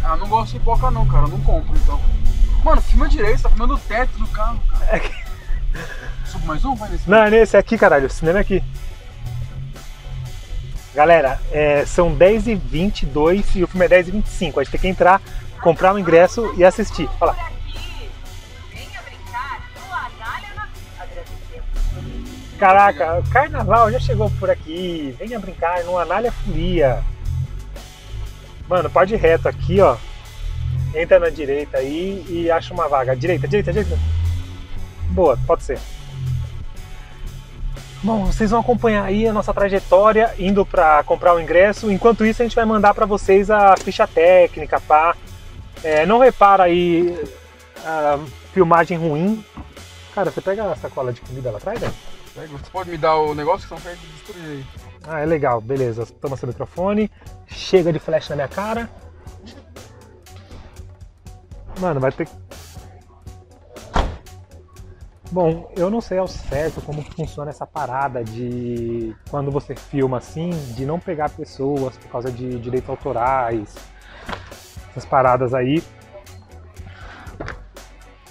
Ah, 0.03 0.17
não 0.17 0.27
gosto 0.27 0.53
de 0.53 0.59
pipoca 0.59 0.91
não, 0.91 1.07
cara. 1.07 1.25
Eu 1.25 1.29
não 1.29 1.41
compro, 1.41 1.75
então. 1.77 1.99
Mano, 2.63 2.81
filma 2.81 3.07
direito, 3.07 3.37
você 3.37 3.43
tá 3.43 3.49
filmando 3.49 3.75
o 3.75 3.79
teto 3.79 4.17
do 4.17 4.27
carro, 4.27 4.59
cara. 4.69 5.01
Subo 6.25 6.45
mais 6.45 6.63
um? 6.65 6.75
Vai 6.75 6.89
nesse. 6.89 7.09
Não, 7.09 7.17
é 7.17 7.29
nesse 7.29 7.57
aqui, 7.57 7.77
caralho. 7.77 8.07
O 8.07 8.09
cinema 8.09 8.39
é 8.39 8.41
aqui. 8.41 8.63
Galera, 10.93 11.39
é, 11.51 11.85
são 11.85 12.15
10h22 12.15 13.55
e 13.55 13.63
o 13.63 13.67
filme 13.67 13.85
é 13.85 13.89
10h25. 13.89 14.59
A 14.59 14.63
gente 14.63 14.71
tem 14.71 14.81
que 14.81 14.87
entrar, 14.87 15.21
comprar 15.61 15.93
o 15.93 15.99
ingresso 15.99 16.53
e 16.55 16.63
assistir. 16.63 17.09
Fala. 17.17 17.33
Por 17.33 17.41
aqui. 17.41 18.09
Venha 18.71 19.01
brincar 19.01 19.61
no 19.75 19.95
Anália 19.95 20.49
na... 20.55 20.67
Agradecemos. 20.99 22.29
Caraca, 22.59 23.19
o 23.19 23.29
carnaval 23.29 23.91
já 23.91 23.99
chegou 23.99 24.29
por 24.39 24.49
aqui. 24.49 25.15
Venha 25.17 25.39
brincar 25.39 25.83
no 25.83 25.97
Anália 25.97 26.31
Folia. 26.31 27.03
Mano, 28.73 28.89
pode 28.89 29.13
ir 29.13 29.17
reto 29.17 29.47
aqui, 29.47 29.79
ó. 29.81 29.95
Entra 30.95 31.19
na 31.19 31.29
direita 31.29 31.77
aí 31.77 32.25
e 32.27 32.49
acha 32.49 32.73
uma 32.73 32.89
vaga. 32.89 33.15
Direita, 33.15 33.47
direita, 33.47 33.71
direita. 33.71 33.99
Boa, 35.11 35.37
pode 35.45 35.61
ser. 35.61 35.77
Bom, 38.01 38.25
vocês 38.25 38.49
vão 38.49 38.61
acompanhar 38.61 39.03
aí 39.03 39.27
a 39.27 39.31
nossa 39.31 39.53
trajetória 39.53 40.33
indo 40.39 40.65
para 40.65 41.03
comprar 41.03 41.35
o 41.35 41.39
ingresso. 41.39 41.91
Enquanto 41.91 42.25
isso, 42.25 42.41
a 42.41 42.45
gente 42.45 42.55
vai 42.55 42.65
mandar 42.65 42.95
para 42.95 43.05
vocês 43.05 43.51
a 43.51 43.77
ficha 43.77 44.07
técnica, 44.07 44.81
pá. 44.81 45.15
É, 45.83 46.03
não 46.07 46.17
repara 46.17 46.63
aí 46.63 47.15
a 47.85 48.17
filmagem 48.55 48.97
ruim. 48.97 49.45
Cara, 50.15 50.31
você 50.31 50.41
pega 50.41 50.63
a 50.63 50.75
sacola 50.75 51.13
de 51.13 51.21
comida 51.21 51.51
lá 51.51 51.59
atrás, 51.59 51.79
velho? 51.79 51.93
Pega, 52.33 52.47
Você 52.47 52.71
pode 52.71 52.89
me 52.89 52.97
dar 52.97 53.17
o 53.17 53.35
negócio 53.35 53.67
que 53.67 53.75
estão 53.75 53.91
perto 53.91 54.01
de 54.01 54.07
destruir 54.13 54.45
aí. 54.49 54.65
Ah, 55.07 55.19
é 55.19 55.25
legal, 55.25 55.59
beleza. 55.59 56.05
Toma 56.05 56.37
seu 56.37 56.47
microfone. 56.47 57.11
Chega 57.47 57.91
de 57.91 57.99
flash 57.99 58.29
na 58.29 58.35
minha 58.35 58.47
cara. 58.47 58.89
Mano, 61.79 61.99
vai 61.99 62.11
ter. 62.11 62.27
Bom, 65.31 65.71
eu 65.75 65.89
não 65.89 65.99
sei 65.99 66.19
ao 66.19 66.27
certo 66.27 66.79
como 66.81 67.01
funciona 67.01 67.49
essa 67.49 67.65
parada 67.65 68.23
de 68.23 69.15
quando 69.31 69.49
você 69.49 69.75
filma 69.75 70.19
assim, 70.19 70.51
de 70.75 70.85
não 70.85 70.99
pegar 70.99 71.31
pessoas 71.31 71.97
por 71.97 72.07
causa 72.07 72.31
de 72.31 72.59
direitos 72.59 72.87
autorais, 72.87 73.75
essas 74.91 75.05
paradas 75.05 75.55
aí. 75.55 75.83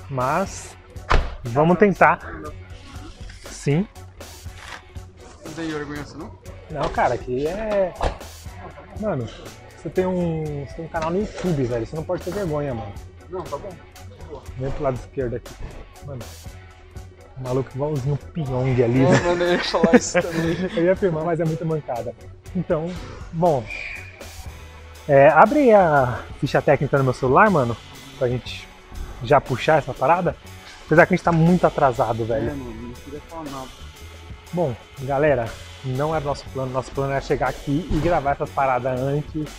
Mas 0.09 0.77
vamos 1.43 1.77
tentar. 1.77 2.21
Sim. 3.47 3.87
Não 5.45 5.53
tem 5.55 5.69
vergonha 5.69 6.03
assim, 6.03 6.19
não? 6.19 6.31
Não, 6.73 6.89
cara, 6.89 7.15
aqui 7.15 7.47
é. 7.47 7.93
Mano, 9.01 9.29
você 9.77 9.91
tem 9.91 10.07
um. 10.07 10.65
Você 10.67 10.75
tem 10.77 10.85
um 10.85 10.89
canal 10.89 11.11
no 11.11 11.21
YouTube, 11.21 11.65
velho. 11.65 11.87
Você 11.87 11.97
não 11.97 12.05
pode 12.05 12.23
ter 12.23 12.33
vergonha, 12.33 12.75
mano. 12.75 12.93
Não, 13.31 13.43
tá 13.43 13.57
bom. 13.59 13.69
Vem 14.59 14.71
pro 14.71 14.85
lado 14.85 14.95
esquerdo 14.97 15.37
aqui. 15.37 15.55
Mano, 16.07 16.21
o 17.39 17.43
maluco 17.43 17.71
igualzinho 17.75 18.15
o 18.15 18.19
Pyong 18.33 18.83
ali, 18.83 19.05
É, 19.05 19.09
né? 19.11 19.21
mano, 19.21 19.45
eu 19.45 19.53
ia 19.53 19.65
falar 19.65 19.95
isso 19.97 20.21
também. 20.21 20.57
Eu 20.77 20.85
ia 20.85 20.97
filmar, 20.97 21.25
mas 21.25 21.41
é 21.41 21.45
muita 21.45 21.65
mancada. 21.65 22.15
Então, 22.57 22.91
bom. 23.33 23.65
É, 25.09 25.29
abre 25.29 25.73
a 25.73 26.21
ficha 26.41 26.63
técnica 26.63 26.97
no 26.99 27.05
meu 27.05 27.13
celular, 27.13 27.51
mano, 27.51 27.77
pra 28.19 28.29
gente 28.29 28.69
já 29.25 29.41
puxar 29.41 29.79
essa 29.79 29.93
parada. 29.93 30.37
Apesar 30.87 31.07
que 31.07 31.15
a 31.15 31.17
gente 31.17 31.25
tá 31.25 31.33
muito 31.33 31.67
atrasado, 31.67 32.23
É, 32.23 32.27
velho. 32.27 32.47
mano, 32.57 32.65
não 32.89 32.93
queria 32.95 33.21
falar 33.29 33.45
nada. 33.45 33.69
Bom, 34.53 34.75
galera, 35.01 35.49
não 35.85 36.15
era 36.15 36.25
nosso 36.25 36.45
plano. 36.53 36.73
Nosso 36.73 36.91
plano 36.91 37.13
era 37.13 37.21
chegar 37.21 37.49
aqui 37.49 37.89
e 37.91 37.99
gravar 37.99 38.33
essas 38.33 38.51
paradas 38.51 39.01
antes, 39.01 39.51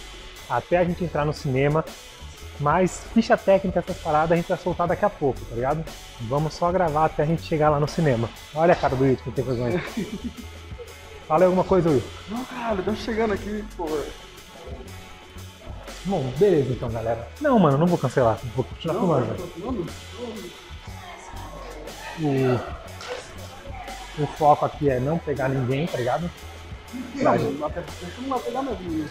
até 0.50 0.78
a 0.78 0.84
gente 0.84 1.04
entrar 1.04 1.26
no 1.26 1.34
cinema. 1.34 1.84
Mas 2.60 3.04
ficha 3.14 3.36
técnica 3.36 3.80
essas 3.80 3.98
paradas 3.98 4.32
a 4.32 4.36
gente 4.36 4.48
vai 4.48 4.58
soltar 4.58 4.88
daqui 4.88 5.04
a 5.04 5.10
pouco, 5.10 5.40
tá 5.46 5.56
ligado? 5.56 5.84
Vamos 6.22 6.54
só 6.54 6.72
gravar 6.72 7.06
até 7.06 7.24
a 7.24 7.26
gente 7.26 7.42
chegar 7.42 7.70
lá 7.70 7.80
no 7.80 7.88
cinema. 7.88 8.30
Olha 8.54 8.74
a 8.74 8.76
cara 8.76 8.96
do 8.96 9.04
Will, 9.04 9.18
que 9.18 9.26
não 9.26 9.34
tem 9.34 9.44
vergonha. 9.44 9.84
Fala 11.28 11.42
aí 11.42 11.46
alguma 11.46 11.64
coisa, 11.64 11.90
Will. 11.90 12.04
Não, 12.30 12.46
caralho, 12.46 12.80
estamos 12.80 13.00
chegando 13.00 13.34
aqui, 13.34 13.66
pô. 13.76 13.88
Bom, 16.06 16.32
beleza 16.38 16.74
então, 16.74 16.90
galera. 16.90 17.28
Não, 17.42 17.58
mano, 17.58 17.78
não 17.78 17.88
vou 17.88 17.98
cancelar. 17.98 18.38
Vou 18.56 18.64
continuar 18.64 19.00
filmando, 19.00 19.26
velho. 19.26 19.52
Mano, 19.66 19.86
O, 22.20 22.83
o 24.18 24.26
foco 24.28 24.66
aqui 24.66 24.90
é 24.90 25.00
não 25.00 25.18
pegar 25.18 25.50
ninguém, 25.50 25.88
tá 25.88 25.98
ligado? 25.98 26.30
Gente- 27.16 27.24
não, 27.24 27.66
até 27.68 27.82
porque 27.82 28.06
não 28.22 28.30
vai 28.30 28.40
pegar 28.40 28.62
mesmo. 28.62 29.06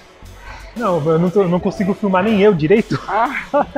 Não, 0.76 1.10
eu 1.10 1.18
não, 1.18 1.30
tô- 1.30 1.44
não 1.44 1.60
consigo 1.60 1.92
filmar 1.94 2.22
nem 2.24 2.40
eu 2.40 2.54
direito. 2.54 2.98
Ah, 3.08 3.44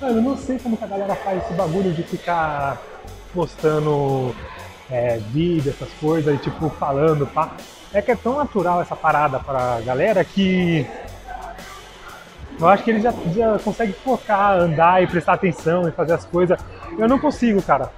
Mano, 0.00 0.18
eu 0.18 0.22
não 0.22 0.36
sei 0.36 0.58
como 0.58 0.76
que 0.76 0.84
a 0.84 0.88
galera 0.88 1.14
faz 1.16 1.42
esse 1.42 1.52
bagulho 1.54 1.92
de 1.92 2.02
ficar 2.02 2.80
postando 3.32 4.34
é, 4.90 5.18
vídeo, 5.30 5.70
essas 5.70 5.92
coisas, 6.00 6.34
e 6.34 6.38
tipo, 6.38 6.68
falando, 6.70 7.26
pá. 7.26 7.50
É 7.92 8.02
que 8.02 8.10
é 8.10 8.16
tão 8.16 8.36
natural 8.36 8.82
essa 8.82 8.96
parada 8.96 9.38
pra 9.38 9.80
galera 9.82 10.24
que 10.24 10.84
eu 12.58 12.68
acho 12.68 12.82
que 12.82 12.90
eles 12.90 13.02
já, 13.02 13.12
já 13.32 13.58
conseguem 13.60 13.94
focar, 14.04 14.58
andar 14.58 15.02
e 15.02 15.06
prestar 15.06 15.34
atenção 15.34 15.88
e 15.88 15.92
fazer 15.92 16.14
as 16.14 16.24
coisas. 16.24 16.58
Eu 16.98 17.08
não 17.08 17.18
consigo, 17.18 17.62
cara. 17.62 17.90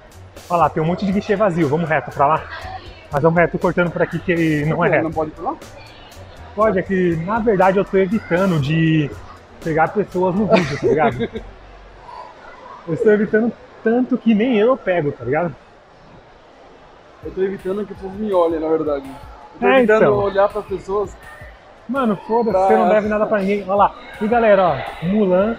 Olha 0.49 0.59
lá, 0.59 0.69
tem 0.69 0.81
um 0.81 0.85
monte 0.85 1.05
de 1.05 1.11
guichê 1.11 1.35
vazio, 1.35 1.67
vamos 1.67 1.89
reto 1.89 2.11
pra 2.11 2.25
lá. 2.27 2.43
Mas 3.11 3.21
vamos 3.21 3.39
reto 3.39 3.57
cortando 3.57 3.91
por 3.91 4.01
aqui 4.01 4.19
que 4.19 4.65
não 4.65 4.83
é 4.83 4.89
reto. 4.89 5.03
Não 5.05 5.11
pode 5.11 5.31
ir 5.31 5.33
pra 5.33 5.51
lá? 5.51 5.57
Pode, 6.55 6.79
é 6.79 6.81
que 6.81 7.15
na 7.17 7.39
verdade 7.39 7.77
eu 7.77 7.85
tô 7.85 7.97
evitando 7.97 8.59
de 8.59 9.09
pegar 9.63 9.87
pessoas 9.89 10.33
no 10.35 10.47
vídeo, 10.47 10.79
tá 10.79 10.87
ligado? 10.87 11.29
Eu 12.87 12.93
estou 12.93 13.11
evitando 13.11 13.51
tanto 13.83 14.17
que 14.17 14.33
nem 14.33 14.57
eu 14.57 14.77
pego, 14.77 15.11
tá 15.11 15.25
ligado? 15.25 15.53
Eu 17.21 17.31
tô 17.31 17.41
evitando 17.41 17.85
que 17.85 17.91
o 17.91 17.95
povo 17.97 18.15
me 18.17 18.33
olhe, 18.33 18.57
na 18.59 18.69
verdade. 18.69 19.05
Eu 19.55 19.59
tô 19.59 19.67
É, 19.67 19.77
evitando 19.79 19.97
então. 20.03 20.13
olhar 20.23 20.47
pras 20.47 20.65
pessoas. 20.65 21.17
Mano, 21.89 22.15
foda-se, 22.25 22.51
Pra- 22.57 22.67
você 22.67 22.77
não 22.77 22.87
deve 22.87 23.09
nada 23.09 23.25
pra 23.25 23.39
ninguém. 23.39 23.63
Olha 23.67 23.75
lá. 23.75 23.95
E 24.21 24.27
galera, 24.29 24.63
ó, 25.03 25.05
Mulan. 25.05 25.57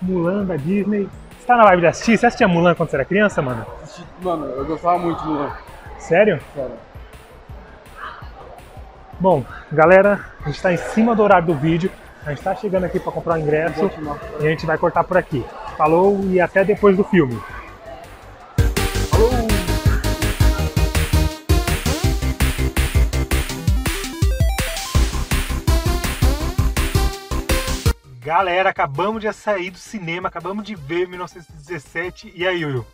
Mulan 0.00 0.44
da 0.46 0.56
Disney. 0.56 1.06
Você 1.48 1.54
tá 1.54 1.62
na 1.62 1.64
vibe 1.70 1.80
de 1.80 1.86
assistir? 1.86 2.18
Você 2.18 2.26
assistia 2.26 2.46
Mulan 2.46 2.74
quando 2.74 2.90
você 2.90 2.96
era 2.96 3.06
criança, 3.06 3.40
mano? 3.40 3.64
Mano, 4.20 4.44
eu 4.44 4.66
gostava 4.66 4.98
muito 4.98 5.18
de 5.22 5.28
Mulan. 5.28 5.50
Sério? 5.98 6.38
Sério. 6.54 6.74
Bom, 9.18 9.42
galera, 9.72 10.20
a 10.44 10.48
gente 10.50 10.60
tá 10.60 10.74
em 10.74 10.76
cima 10.76 11.16
do 11.16 11.22
horário 11.22 11.46
do 11.46 11.54
vídeo. 11.54 11.90
A 12.26 12.28
gente 12.28 12.42
tá 12.42 12.54
chegando 12.54 12.84
aqui 12.84 13.00
pra 13.00 13.10
comprar 13.10 13.36
o 13.36 13.38
ingresso. 13.38 13.90
E 14.40 14.46
a 14.46 14.50
gente 14.50 14.66
vai 14.66 14.76
cortar 14.76 15.04
por 15.04 15.16
aqui. 15.16 15.42
Falou 15.78 16.20
e 16.24 16.38
até 16.38 16.62
depois 16.62 16.98
do 16.98 17.04
filme. 17.04 17.40
Galera, 28.32 28.68
acabamos 28.68 29.22
de 29.22 29.32
sair 29.32 29.70
do 29.70 29.78
cinema, 29.78 30.28
acabamos 30.28 30.62
de 30.62 30.74
ver 30.74 31.08
1917. 31.08 32.30
E 32.36 32.46
aí, 32.46 32.62
Will? 32.62 32.84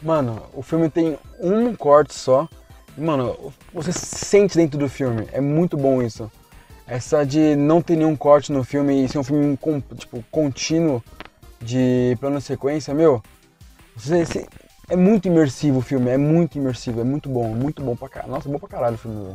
Mano, 0.00 0.40
o 0.54 0.62
filme 0.62 0.88
tem 0.88 1.18
um 1.40 1.74
corte 1.74 2.14
só. 2.14 2.48
Mano, 2.96 3.52
você 3.72 3.90
se 3.90 4.06
sente 4.06 4.56
dentro 4.56 4.78
do 4.78 4.88
filme. 4.88 5.26
É 5.32 5.40
muito 5.40 5.76
bom 5.76 6.00
isso. 6.00 6.30
Essa 6.86 7.26
de 7.26 7.56
não 7.56 7.82
ter 7.82 7.96
nenhum 7.96 8.14
corte 8.14 8.52
no 8.52 8.62
filme 8.62 9.04
e 9.04 9.08
ser 9.08 9.18
um 9.18 9.24
filme 9.24 9.58
tipo, 9.98 10.24
contínuo 10.30 11.02
de 11.60 12.16
plano 12.20 12.40
sequência, 12.40 12.94
meu. 12.94 13.20
Você, 13.96 14.24
você- 14.24 14.46
é 14.88 14.94
muito 14.94 15.26
imersivo 15.26 15.78
o 15.80 15.82
filme, 15.82 16.08
é 16.08 16.16
muito 16.16 16.56
imersivo, 16.56 17.00
é 17.00 17.04
muito 17.04 17.28
bom, 17.28 17.48
muito 17.48 17.82
bom 17.82 17.96
pra 17.96 18.08
caralho. 18.08 18.30
Nossa, 18.32 18.48
é 18.48 18.52
bom 18.52 18.60
pra 18.60 18.68
caralho 18.68 18.94
o 18.94 18.98
filme. 18.98 19.34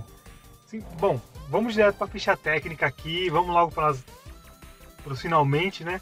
Sim, 0.67 0.81
bom, 1.01 1.19
vamos 1.49 1.73
direto 1.73 1.97
pra 1.97 2.07
ficha 2.07 2.37
técnica 2.37 2.85
aqui. 2.85 3.29
Vamos 3.29 3.53
logo 3.53 3.73
para 3.73 3.93
finalmente, 5.15 5.83
né? 5.83 6.01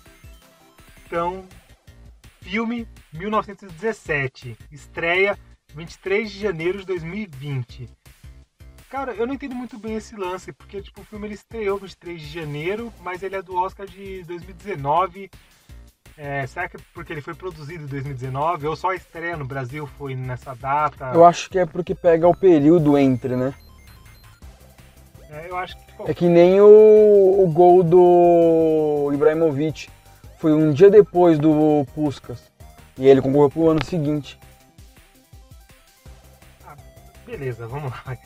Então, 1.06 1.46
filme 2.42 2.88
1917, 3.14 4.58
estreia 4.72 5.38
23 5.74 6.32
de 6.32 6.40
janeiro 6.40 6.80
de 6.80 6.86
2020. 6.86 7.90
Cara, 8.90 9.14
eu 9.14 9.28
não 9.28 9.34
entendo 9.34 9.54
muito 9.54 9.78
bem 9.78 9.96
esse 9.96 10.16
lance, 10.16 10.54
porque 10.54 10.82
tipo, 10.82 11.02
o 11.02 11.04
filme 11.04 11.28
ele 11.28 11.34
estreou 11.34 11.78
23 11.78 12.22
de 12.22 12.28
janeiro, 12.28 12.94
mas 13.02 13.22
ele 13.22 13.36
é 13.36 13.42
do 13.42 13.56
Oscar 13.56 13.86
de 13.86 14.24
2019. 14.24 15.30
É, 16.18 16.48
será 16.48 16.68
que 16.68 16.78
é 16.78 16.80
porque 16.94 17.14
ele 17.14 17.22
foi 17.22 17.36
produzido 17.36 17.84
em 17.84 17.88
2019 17.88 18.66
ou 18.66 18.76
só 18.76 18.90
a 18.90 18.96
estreia 18.96 19.38
no 19.38 19.46
Brasil 19.46 19.86
foi 19.86 20.16
nessa 20.16 20.56
data? 20.56 21.12
Eu 21.14 21.26
acho 21.26 21.50
que 21.50 21.60
é 21.60 21.66
porque 21.66 21.94
pega 21.94 22.28
o 22.28 22.36
período 22.36 22.98
entre, 22.98 23.36
né? 23.36 23.54
É, 25.30 25.50
eu 25.50 25.58
acho 25.58 25.76
que. 25.78 25.92
bom, 25.98 26.06
É 26.08 26.14
que 26.14 26.28
nem 26.28 26.62
o, 26.62 27.44
o 27.44 27.52
gol 27.52 27.84
do 27.84 29.12
Ibrahimovic. 29.14 29.90
Foi 30.38 30.54
um 30.54 30.72
dia 30.72 30.90
depois 30.90 31.40
do 31.40 31.86
Puskas. 31.96 32.52
E 32.98 33.08
ele 33.08 33.22
concorreu 33.22 33.50
pro 33.50 33.70
ano 33.70 33.84
seguinte. 33.84 34.40
Beleza, 37.26 37.68
vamos 37.68 37.92
lá. 37.92 38.18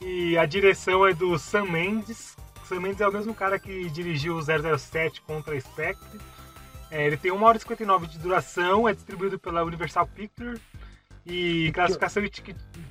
E 0.00 0.38
a 0.38 0.46
direção 0.46 1.06
é 1.06 1.12
do 1.12 1.38
Sam 1.38 1.66
Mendes. 1.66 2.36
Sam 2.64 2.80
Mendes 2.80 3.00
é 3.00 3.08
o 3.08 3.12
mesmo 3.12 3.34
cara 3.34 3.58
que 3.58 3.90
dirigiu 3.90 4.36
o 4.36 4.42
007 4.42 5.20
contra 5.22 5.54
a 5.54 5.60
Spectre. 5.60 6.20
É, 6.90 7.06
ele 7.06 7.16
tem 7.16 7.30
1 7.30 7.42
hora 7.42 7.56
e 7.56 7.60
59 7.60 8.06
de 8.06 8.18
duração, 8.18 8.88
é 8.88 8.92
distribuído 8.92 9.38
pela 9.38 9.64
Universal 9.64 10.06
Pictures 10.06 10.60
e 11.24 11.70
classificação, 11.72 12.22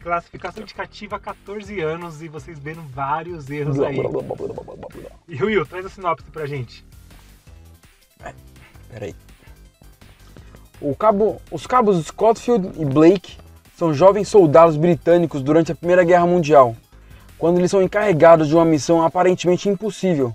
classificação 0.02 0.64
indicativa 0.64 1.20
14 1.20 1.80
anos 1.82 2.22
e 2.22 2.28
vocês 2.28 2.58
vendo 2.58 2.82
vários 2.90 3.50
erros 3.50 3.80
aí. 3.82 3.98
E 5.28 5.44
Will, 5.44 5.66
traz 5.66 5.86
a 5.86 5.90
sinopse 5.90 6.26
pra 6.32 6.46
gente. 6.46 6.86
Peraí. 8.90 9.16
O 10.80 10.96
cabo, 10.96 11.42
os 11.52 11.68
cabos 11.68 12.06
Scottfield 12.06 12.72
e 12.82 12.86
Blake 12.86 13.38
são 13.78 13.94
jovens 13.94 14.28
soldados 14.28 14.78
britânicos 14.78 15.42
durante 15.42 15.72
a 15.72 15.76
Primeira 15.76 16.04
Guerra 16.04 16.26
Mundial, 16.26 16.76
quando 17.38 17.58
eles 17.58 17.72
são 17.72 17.82
encarregados 17.82 18.48
de 18.48 18.56
uma 18.56 18.66
missão 18.66 19.04
aparentemente 19.04 19.70
impossível. 19.70 20.34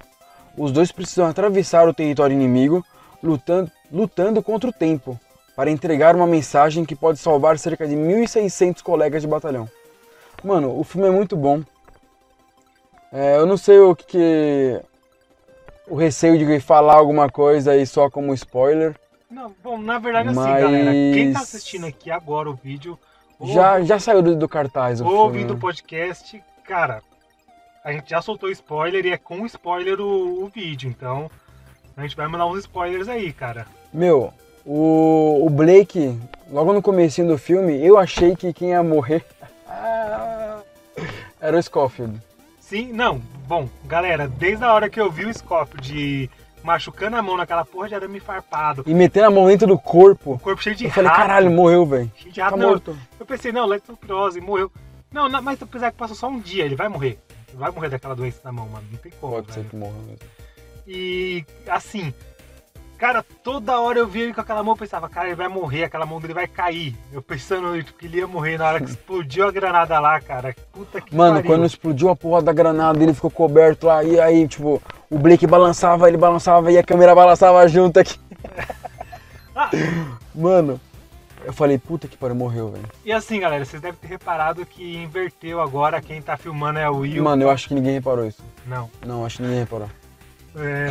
Os 0.57 0.73
dois 0.73 0.91
precisam 0.91 1.27
atravessar 1.27 1.89
o 1.89 1.95
território 1.95 2.35
inimigo, 2.35 2.85
lutando, 3.23 3.71
lutando 3.91 4.43
contra 4.43 4.71
o 4.71 4.73
tempo, 4.73 5.19
para 5.57 5.71
entregar 5.71 6.15
uma 6.15 6.27
mensagem 6.27 6.85
que 6.85 6.95
pode 6.95 7.19
salvar 7.19 7.59
cerca 7.59 7.89
de 7.89 7.97
1.600 7.97 8.83
colegas 8.83 9.23
de 9.23 9.27
batalhão. 9.29 9.69
Mano, 10.45 10.79
o 10.79 10.85
filme 10.85 11.09
é 11.09 11.11
muito 11.11 11.35
bom. 11.35 11.63
É, 13.11 13.39
eu 13.39 13.47
não 13.47 13.57
sei 13.57 13.79
o 13.79 13.97
que, 13.97 14.05
que 14.07 14.81
o 15.89 15.95
receio 15.95 16.37
de 16.39 16.61
falar 16.61 16.95
alguma 16.95 17.31
coisa 17.31 17.73
aí 17.73 17.87
só 17.87 18.11
como 18.11 18.35
spoiler. 18.35 18.95
Não, 19.31 19.55
bom, 19.65 19.79
na 19.79 19.99
verdade 19.99 20.29
assim, 20.29 20.39
Mas- 20.39 20.61
galera, 20.63 20.91
quem 20.93 21.33
tá 21.33 21.41
assistindo 21.41 21.87
aqui 21.87 22.11
agora 22.11 22.51
o 22.51 22.55
vídeo, 22.55 22.99
ou- 23.39 23.49
Já, 23.49 23.81
já 23.81 23.99
saiu 23.99 24.21
do, 24.23 24.37
do 24.37 24.49
cartaz 24.49 25.01
o 25.01 25.05
filme. 25.05 25.19
ouvindo 25.19 25.55
o 25.55 25.59
podcast, 25.59 26.43
cara, 26.65 27.03
a 27.83 27.93
gente 27.93 28.11
já 28.11 28.21
soltou 28.21 28.51
spoiler 28.51 29.07
e 29.07 29.11
é 29.13 29.17
com 29.17 29.47
spoiler 29.47 30.01
o, 30.01 30.45
o 30.45 30.49
vídeo, 30.49 30.91
então 30.91 31.31
a 31.97 32.03
gente 32.03 32.15
vai 32.17 32.29
mandar 32.29 32.47
uns 32.47 32.59
spoilers 32.61 33.09
aí, 33.09 33.33
cara. 33.33 33.67
Meu, 33.93 34.33
o, 34.67 35.47
o 35.47 35.51
Blake, 35.51 36.19
logo 36.51 36.73
no 36.73 36.83
comecinho 36.83 37.29
do 37.29 37.39
filme, 37.39 37.85
eu 37.85 37.97
achei 37.99 38.35
que 38.35 38.53
quem 38.53 38.71
ia 38.71 38.83
morrer 38.83 39.25
era 41.41 41.57
o 41.59 41.63
Scofield. 41.63 42.21
Sim, 42.59 42.93
não, 42.93 43.19
bom, 43.47 43.69
galera, 43.85 44.27
desde 44.27 44.65
a 44.65 44.73
hora 44.75 44.91
que 44.91 45.01
eu 45.01 45.11
vi 45.11 45.25
o 45.27 45.33
Scofield 45.33 46.29
machucando 46.65 47.17
a 47.17 47.23
mão 47.23 47.37
naquela 47.37 47.65
porra 47.65 47.89
de 47.89 47.95
arame 47.95 48.19
farpado, 48.19 48.83
E 48.87 48.93
metendo 48.93 49.27
a 49.27 49.31
mão 49.31 49.47
dentro 49.47 49.69
do 49.69 49.75
o 49.75 49.79
corpo. 49.79 50.37
corpo 50.43 50.61
cheio 50.61 50.75
de 50.75 50.87
Eu 50.87 50.91
falei, 50.91 51.09
rato, 51.11 51.21
caralho, 51.21 51.51
morreu, 51.51 51.87
velho. 51.87 52.11
cheio 52.17 52.33
de 52.33 52.41
rato, 52.41 52.57
Tá 52.57 52.57
não, 52.57 52.71
morto. 52.71 52.97
eu 53.21 53.27
pensei, 53.27 53.53
não, 53.53 53.67
leptospirose, 53.67 54.41
morreu. 54.41 54.73
Não, 55.13 55.29
não, 55.29 55.41
mas 55.41 55.63
apesar 55.63 55.93
que 55.93 55.97
passou 55.99 56.17
só 56.17 56.29
um 56.29 56.41
dia, 56.41 56.65
ele 56.65 56.75
vai 56.75 56.89
morrer. 56.89 57.21
Ele 57.49 57.57
vai 57.59 57.71
morrer 57.71 57.89
daquela 57.89 58.17
doença 58.17 58.41
na 58.43 58.51
mão, 58.51 58.67
mano, 58.69 58.85
não 58.91 58.99
tem 58.99 59.13
como, 59.21 59.35
Pode 59.35 59.53
ser 59.53 59.65
que 59.65 59.77
morra 59.77 59.95
mesmo. 60.09 60.19
E 60.89 61.45
assim, 61.69 62.13
Cara, 62.99 63.23
toda 63.43 63.79
hora 63.79 63.99
eu 63.99 64.07
via 64.07 64.25
ele 64.25 64.33
com 64.35 64.41
aquela 64.41 64.63
mão, 64.63 64.73
eu 64.73 64.79
pensava, 64.79 65.09
cara, 65.09 65.27
ele 65.27 65.37
vai 65.37 65.49
morrer, 65.49 65.85
aquela 65.85 66.07
mão 66.07 66.19
dele 66.19 66.33
vai 66.33 66.47
cair. 66.47 66.97
Eu 67.13 67.21
pensando 67.21 67.83
que 67.99 68.07
ele 68.07 68.19
ia 68.19 68.27
morrer 68.27 68.57
na 68.57 68.67
hora 68.67 68.81
que 68.81 68.89
explodiu 68.91 69.47
a 69.47 69.51
granada 69.51 69.99
lá, 70.01 70.19
cara. 70.21 70.57
Puta 70.73 71.01
que 71.01 71.15
Mano, 71.15 71.37
pariu. 71.37 71.51
quando 71.51 71.67
explodiu 71.67 72.09
a 72.09 72.17
porra 72.17 72.41
da 72.43 72.53
granada, 72.53 73.03
ele 73.03 73.13
ficou 73.13 73.31
coberto 73.31 73.87
lá, 73.87 74.03
e 74.03 74.19
aí, 74.19 74.49
tipo, 74.49 74.83
o 75.11 75.19
Blake 75.19 75.47
balançava, 75.47 76.09
ele 76.09 76.17
balançava 76.17 76.73
e 76.73 76.79
a 76.79 76.83
câmera 76.83 77.15
balançava 77.15 77.67
junto 77.69 78.01
aqui. 78.01 78.19
Ah. 79.59 79.71
Mano, 80.35 80.79
eu 81.43 81.51
falei, 81.51 81.79
puta 81.79 82.07
que 82.07 82.15
pariu, 82.15 82.37
morreu, 82.37 82.73
velho. 82.73 82.85
E 83.03 83.11
assim, 83.11 83.41
galera, 83.41 83.65
vocês 83.65 83.81
devem 83.81 83.99
ter 83.99 84.07
reparado 84.07 84.67
que 84.67 84.99
inverteu 84.99 85.63
agora, 85.63 85.99
quem 86.03 86.21
tá 86.21 86.37
filmando 86.37 86.79
é 86.79 86.91
o 86.91 86.97
Will. 86.97 87.25
Mano, 87.25 87.45
eu 87.45 87.51
acho 87.51 87.67
que 87.67 87.75
ninguém 87.75 87.95
reparou 87.95 88.27
isso. 88.27 88.43
Não. 88.67 88.91
Não, 89.07 89.25
acho 89.25 89.39
que 89.39 89.45
ninguém 89.45 89.61
reparou. 89.61 89.89
É, 90.59 90.89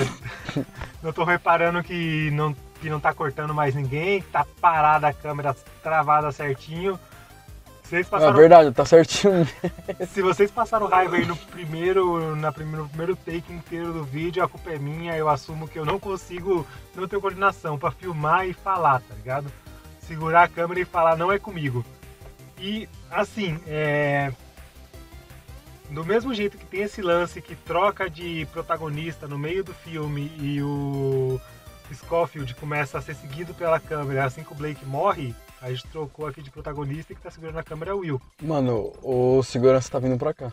eu 1.04 1.12
tô 1.12 1.24
reparando 1.24 1.84
que 1.84 2.30
não, 2.32 2.56
que 2.80 2.90
não 2.90 3.00
tá 3.00 3.14
cortando 3.14 3.54
mais 3.54 3.74
ninguém, 3.74 4.22
que 4.22 4.28
tá 4.28 4.46
parada 4.62 5.08
a 5.08 5.14
câmera 5.14 5.56
travada 5.82 6.32
certinho. 6.32 7.00
Vocês 7.84 8.08
É 8.08 8.10
passaram, 8.10 8.36
verdade, 8.36 8.72
tá 8.72 8.86
certinho. 8.86 9.48
se 10.12 10.22
vocês 10.22 10.50
passaram 10.50 10.88
raiva 10.88 11.18
aí 11.18 11.26
no 11.26 11.36
primeiro, 11.36 12.36
na 12.36 12.52
primeiro, 12.52 12.84
no 12.84 12.90
primeiro 12.90 13.16
take 13.16 13.54
inteiro 13.54 13.94
do 13.94 14.04
vídeo, 14.04 14.44
a 14.44 14.48
culpa 14.48 14.72
é 14.72 14.80
minha, 14.80 15.16
eu 15.16 15.30
assumo 15.30 15.68
que 15.68 15.78
eu 15.78 15.86
não 15.86 16.00
consigo, 16.00 16.66
não 16.96 17.08
tenho 17.08 17.22
coordenação 17.22 17.78
pra 17.78 17.92
filmar 17.92 18.48
e 18.48 18.54
falar, 18.54 19.02
tá 19.02 19.14
ligado? 19.16 19.52
Segurar 20.00 20.44
a 20.44 20.48
câmera 20.48 20.80
e 20.80 20.86
falar 20.86 21.16
não 21.16 21.32
é 21.32 21.38
comigo. 21.38 21.86
E 22.60 22.90
assim, 23.12 23.60
é, 23.68 24.32
do 25.90 26.06
mesmo 26.06 26.34
jeito 26.34 26.58
que 26.58 26.66
tem 26.66 26.82
esse 26.82 27.02
lance 27.02 27.42
que 27.42 27.56
troca 27.56 28.10
de 28.10 28.48
protagonista 28.52 29.28
no 29.28 29.38
meio 29.38 29.64
do 29.64 29.74
filme 29.74 30.32
e 30.40 30.62
o 30.62 31.40
Scofield 31.94 32.54
começa 32.56 32.98
a 32.98 33.02
ser 33.02 33.16
seguido 33.16 33.54
pela 33.54 33.80
câmera 33.80 34.26
assim 34.26 34.44
que 34.44 34.52
o 34.52 34.56
Blake 34.56 34.86
morre, 34.86 35.36
a 35.62 35.70
gente 35.70 35.88
trocou 35.88 36.28
aqui 36.28 36.42
de 36.42 36.52
protagonista 36.52 37.14
e 37.14 37.16
que 37.16 37.22
tá 37.22 37.32
segurando 37.32 37.60
a 37.60 37.64
câmera 37.64 37.92
é 37.92 37.94
o 37.94 38.00
Will. 38.00 38.22
Mano, 38.42 38.94
o 39.02 39.42
segurança 39.44 39.92
tá 39.92 40.00
vindo 40.00 40.18
pra 40.18 40.34
cá. 40.34 40.52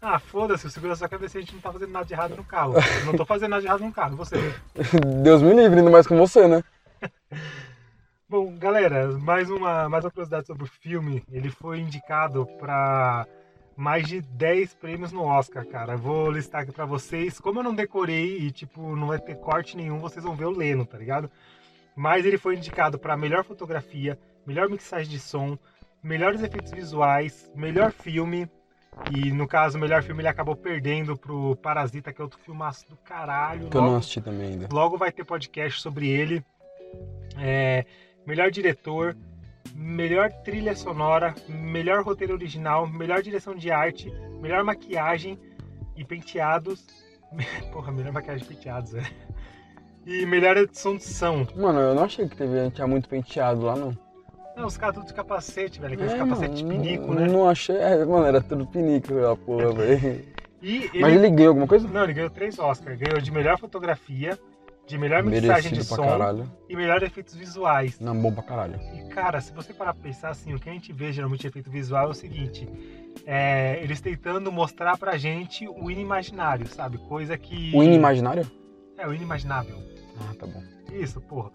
Ah, 0.00 0.18
foda-se, 0.18 0.66
o 0.66 0.70
segurança 0.70 1.08
ver 1.08 1.28
se 1.28 1.38
a 1.38 1.40
gente 1.40 1.54
não 1.54 1.60
tá 1.60 1.72
fazendo 1.72 1.90
nada 1.90 2.04
de 2.04 2.12
errado 2.12 2.36
no 2.36 2.44
carro. 2.44 2.74
Eu 3.00 3.06
não 3.06 3.16
tô 3.16 3.24
fazendo 3.24 3.50
nada 3.50 3.62
de 3.62 3.66
errado 3.66 3.80
no 3.80 3.92
carro, 3.92 4.16
você. 4.16 4.36
Deus 5.24 5.42
me 5.42 5.52
livre, 5.54 5.80
indo 5.80 5.90
mais 5.90 6.06
com 6.06 6.16
você, 6.16 6.46
né? 6.46 6.62
Bom, 8.28 8.54
galera, 8.56 9.08
mais 9.18 9.50
uma, 9.50 9.88
mais 9.88 10.04
uma 10.04 10.10
curiosidade 10.10 10.46
sobre 10.46 10.62
o 10.62 10.70
filme. 10.82 11.24
Ele 11.32 11.50
foi 11.50 11.80
indicado 11.80 12.46
para 12.60 13.26
mais 13.78 14.08
de 14.08 14.20
10 14.20 14.74
prêmios 14.74 15.12
no 15.12 15.22
Oscar, 15.22 15.64
cara. 15.64 15.92
Eu 15.92 15.98
vou 15.98 16.30
listar 16.32 16.62
aqui 16.62 16.72
pra 16.72 16.84
vocês. 16.84 17.38
Como 17.38 17.60
eu 17.60 17.62
não 17.62 17.72
decorei 17.74 18.38
e, 18.38 18.50
tipo, 18.50 18.96
não 18.96 19.06
vai 19.06 19.20
ter 19.20 19.36
corte 19.36 19.76
nenhum, 19.76 20.00
vocês 20.00 20.24
vão 20.24 20.34
ver 20.34 20.44
eu 20.44 20.50
lendo, 20.50 20.84
tá 20.84 20.98
ligado? 20.98 21.30
Mas 21.94 22.26
ele 22.26 22.36
foi 22.36 22.56
indicado 22.56 22.98
para 22.98 23.16
melhor 23.16 23.44
fotografia, 23.44 24.18
melhor 24.44 24.68
mixagem 24.68 25.08
de 25.08 25.20
som, 25.20 25.56
melhores 26.02 26.42
efeitos 26.42 26.72
visuais, 26.72 27.50
melhor 27.54 27.92
filme. 27.92 28.50
E 29.14 29.30
no 29.30 29.46
caso, 29.46 29.78
o 29.78 29.80
melhor 29.80 30.02
filme 30.02 30.22
ele 30.22 30.28
acabou 30.28 30.56
perdendo 30.56 31.16
pro 31.16 31.54
Parasita, 31.56 32.12
que 32.12 32.20
é 32.20 32.24
outro 32.24 32.40
filmaço 32.40 32.88
do 32.88 32.96
caralho. 32.96 33.68
Que 33.68 33.76
eu 33.76 33.80
não 33.80 33.88
Logo- 33.90 33.98
assisti 34.00 34.20
também 34.20 34.48
ainda. 34.48 34.68
Logo 34.72 34.98
vai 34.98 35.12
ter 35.12 35.22
podcast 35.24 35.80
sobre 35.80 36.08
ele. 36.08 36.44
É, 37.40 37.84
melhor 38.26 38.50
diretor, 38.50 39.16
melhor 39.78 40.32
trilha 40.42 40.74
sonora, 40.74 41.32
melhor 41.48 42.02
roteiro 42.02 42.34
original, 42.34 42.84
melhor 42.86 43.22
direção 43.22 43.54
de 43.54 43.70
arte, 43.70 44.12
melhor 44.40 44.64
maquiagem 44.64 45.38
e 45.96 46.04
penteados. 46.04 46.84
Porra, 47.72 47.92
melhor 47.92 48.12
maquiagem 48.12 48.44
e 48.44 48.48
penteados, 48.48 48.94
é. 48.94 49.04
E 50.04 50.26
melhor 50.26 50.56
edição 50.56 50.96
de 50.96 51.04
som. 51.04 51.46
Mano, 51.54 51.78
eu 51.78 51.94
não 51.94 52.04
achei 52.04 52.28
que 52.28 52.36
teve, 52.36 52.70
tinha 52.70 52.86
muito 52.86 53.08
penteado 53.08 53.62
lá, 53.62 53.76
não. 53.76 53.96
Não, 54.56 54.66
os 54.66 54.76
caras 54.76 54.96
tudo 54.96 55.06
de 55.06 55.14
capacete, 55.14 55.80
velho. 55.80 55.94
Aqueles 55.94 56.12
É, 56.42 56.48
de 56.48 56.64
pinico, 56.64 57.06
não, 57.06 57.14
né? 57.14 57.26
Não 57.28 57.48
achei. 57.48 57.76
é, 57.76 58.04
mano, 58.04 58.26
era 58.26 58.40
tudo 58.40 58.66
pinico 58.66 59.14
a 59.24 59.36
porra, 59.36 59.70
velho. 59.72 60.24
Mas 61.00 61.14
ele 61.14 61.30
ganhou 61.30 61.50
alguma 61.50 61.68
coisa? 61.68 61.86
Não, 61.86 62.02
ele 62.02 62.14
ganhou 62.14 62.30
três 62.30 62.58
Oscars. 62.58 62.98
Ganhou 62.98 63.20
de 63.20 63.30
melhor 63.30 63.56
fotografia, 63.60 64.36
de 64.88 64.96
melhor 64.96 65.22
mixagem 65.22 65.72
de 65.72 65.84
som 65.84 65.96
caralho. 65.96 66.50
e 66.68 66.74
melhor 66.74 67.02
efeitos 67.02 67.34
visuais. 67.34 68.00
Não, 68.00 68.18
bom 68.18 68.32
pra 68.32 68.42
caralho. 68.42 68.80
E 68.94 69.08
cara, 69.10 69.40
se 69.40 69.52
você 69.52 69.72
parar 69.74 69.92
pra 69.92 70.02
pensar 70.02 70.30
assim, 70.30 70.54
o 70.54 70.58
que 70.58 70.68
a 70.68 70.72
gente 70.72 70.92
vê 70.92 71.12
geralmente 71.12 71.42
de 71.42 71.46
efeito 71.46 71.70
visual 71.70 72.06
é 72.06 72.10
o 72.10 72.14
seguinte: 72.14 72.66
é, 73.26 73.78
eles 73.82 74.00
tentando 74.00 74.50
mostrar 74.50 74.96
pra 74.96 75.18
gente 75.18 75.68
o 75.68 75.90
inimaginário, 75.90 76.66
sabe? 76.66 76.96
Coisa 76.98 77.36
que. 77.36 77.70
O 77.74 77.82
inimaginário? 77.82 78.50
É, 78.96 79.06
o 79.06 79.12
inimaginável. 79.12 79.76
Ah, 80.18 80.34
tá 80.34 80.46
bom. 80.46 80.62
Isso, 80.92 81.20
porra. 81.20 81.50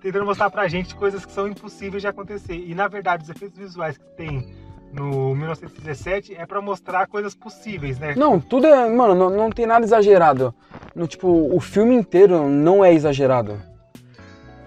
Tentando 0.00 0.24
mostrar 0.24 0.50
pra 0.50 0.66
gente 0.66 0.94
coisas 0.96 1.24
que 1.26 1.32
são 1.32 1.46
impossíveis 1.46 2.02
de 2.02 2.08
acontecer. 2.08 2.56
E 2.56 2.74
na 2.74 2.88
verdade, 2.88 3.22
os 3.24 3.28
efeitos 3.28 3.58
visuais 3.58 3.98
que 3.98 4.04
tem 4.16 4.52
no 4.92 5.34
1917 5.34 6.34
é 6.34 6.44
pra 6.44 6.60
mostrar 6.60 7.06
coisas 7.06 7.34
possíveis, 7.34 7.98
né? 7.98 8.14
Não, 8.16 8.38
tudo 8.38 8.66
é. 8.66 8.88
Mano, 8.88 9.14
não, 9.14 9.30
não 9.30 9.50
tem 9.50 9.66
nada 9.66 9.84
exagerado. 9.84 10.54
No, 10.94 11.06
tipo, 11.06 11.28
o 11.28 11.58
filme 11.60 11.94
inteiro 11.94 12.48
não 12.48 12.84
é 12.84 12.92
exagerado. 12.92 13.58